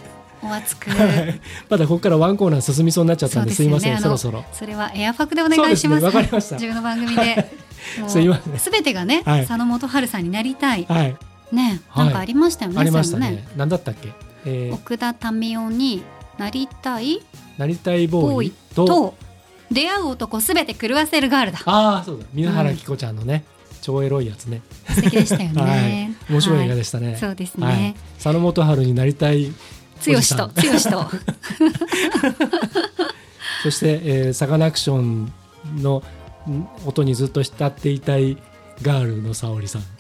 [0.43, 0.91] お熱く。
[0.93, 1.41] はい。
[1.69, 3.99] まだここからワンコーナー進みそうになっちゃったんですいません。
[4.01, 4.45] そろそろ。
[4.53, 6.03] それはエアファクでお願いします。
[6.03, 6.21] そうですね。
[6.21, 6.57] わかりました。
[6.57, 7.51] 自分の番組で。
[8.01, 8.59] もうすいません。
[8.59, 9.47] すべてがね、はい。
[9.47, 10.85] 佐野元春さんになりたい。
[10.89, 11.17] はい。
[11.53, 12.05] ねはい。
[12.07, 13.49] なんかありましたよね、ありましたそういうのね。
[13.57, 14.13] 何だったっけ、
[14.45, 14.75] えー。
[14.75, 16.03] 奥田民生に
[16.39, 17.23] なりたい？
[17.59, 18.53] なりたいボーイ？
[18.75, 19.15] と
[19.75, 21.59] 出会う男すべて狂わせるガールだ。
[21.67, 22.25] ああそうだ。
[22.33, 23.45] 宮原希子ちゃんのね、
[23.83, 24.63] 超エロいやつね。
[24.89, 25.83] 素敵でしたよ はい。
[25.83, 27.77] ね、面白い映画はでしたね、そうですはい。
[27.77, 29.53] ね、佐野元春になりたい
[30.07, 31.11] 剛と剛と。
[33.63, 35.33] そして、えーサカナクション
[35.83, 36.03] の
[36.49, 38.37] ん音にずっと浸っていたい
[38.83, 39.83] ガールの沙織さん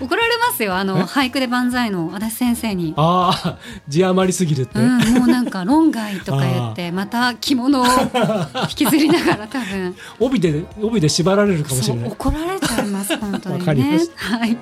[0.00, 0.84] 怒られますよあえ？
[0.84, 2.94] の俳句で万歳の足立先生に。
[2.96, 9.96] ああ字余りすぎるって、うん、もうなんか論外とか言ってまた着物を引きずりながら多分。
[10.20, 12.10] 帯で帯で縛られるかもしれない。
[12.10, 12.60] 怒られ
[13.16, 13.98] 本当にね。
[14.16, 14.56] はい。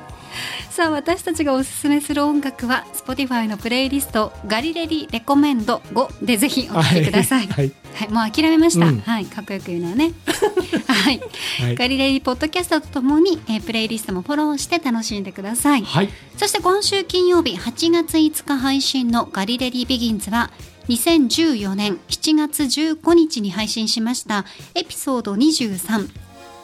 [0.70, 9.00] さあ私たちがおすすめする音楽は Spotify のプレイリスト「ガリレディレコメンド5」でぜひお聴きください、はい、はい、もう諦めました、うん。
[9.00, 10.12] はいかっこよく言うのはね。
[10.86, 11.20] はい、
[11.60, 11.74] はい。
[11.74, 15.82] ガリレディポッドキャストとともに、えープレイリストもフォローして楽しんでください。
[15.82, 20.50] はい、そして今週金曜日8月5日配信のガリレディビギンズは
[20.88, 24.44] 2014年7月15日に配信しました
[24.74, 26.08] エピソード23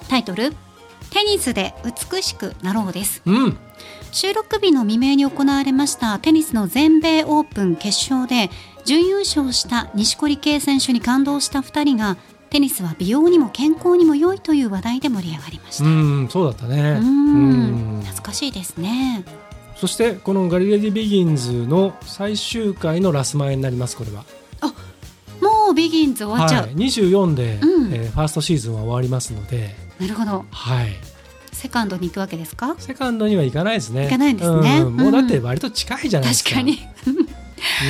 [0.08, 0.52] タイトル
[1.12, 3.20] テニスで美しくなろうです。
[3.26, 3.58] うん。
[4.12, 8.50] 収録日の未明に行われましたテニスの全米オープン決勝で
[8.84, 12.16] 準優勝した錦織圭選手に感動した2人が
[12.50, 15.84] テニスは美容にも健康にも良いという話題で盛り上がりました。
[15.84, 16.94] ううんんそうだったね。
[16.94, 16.96] ん。
[16.96, 17.00] う
[17.98, 18.00] ん。
[18.00, 19.24] 懐かしいですね。
[19.76, 24.24] そしてこの「ガリレディ・ビギンズ」の最終回のラス前になりますこれは。
[25.40, 26.66] もうビギンズ終わっちゃう。
[26.66, 27.92] はい、24で、うん。
[27.92, 30.44] えーファーストシーズンは終わりますので、なるほど。
[30.50, 30.88] はい、
[31.52, 32.74] セカンドに行くわけですか？
[32.78, 34.04] セカンドには行かないですね。
[34.04, 34.80] 行かないですね。
[34.80, 34.96] うん。
[34.96, 36.78] もうだってうん割と近いじゃないですか、確かに。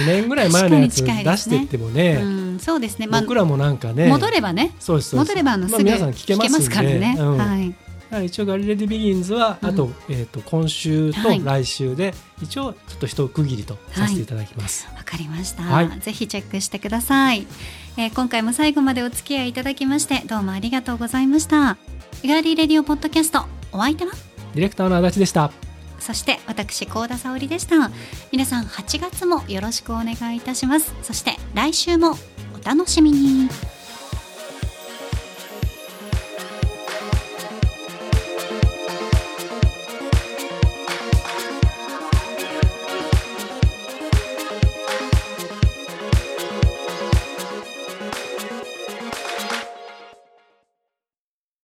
[0.02, 2.20] 2年ぐらい前のやつ出してってもね。
[2.22, 3.06] うん、そうですね。
[3.06, 4.08] まあ僕らもなんかね。
[4.08, 4.74] 戻ればね。
[4.78, 7.16] そうです戻ればあのすまあ、ぐ皆さん聞けますからね。
[7.18, 7.38] うん。
[7.38, 7.74] はい。
[8.10, 9.68] はい一応「ガリレディ・ビギンズは」うん。
[9.70, 11.42] あと,、えー、と今週とはい。
[11.42, 16.00] 来週で、一応ちょっと一区切りとさせていただきます、わかりました、はい。
[16.00, 17.46] ぜひチェックしてください、
[17.98, 21.76] えー今回も最後までお付き合いいただきましてどうもありがとうございました。
[22.24, 24.12] ガーリーレディオポッドキャストお相手は？
[24.54, 25.50] ディレクターの足立でした。
[25.98, 27.90] そして私高田沙織でした。
[28.32, 30.94] 皆さん8月もよろしくお願いいたします。
[31.02, 32.16] そして来週も
[32.60, 33.48] お楽しみに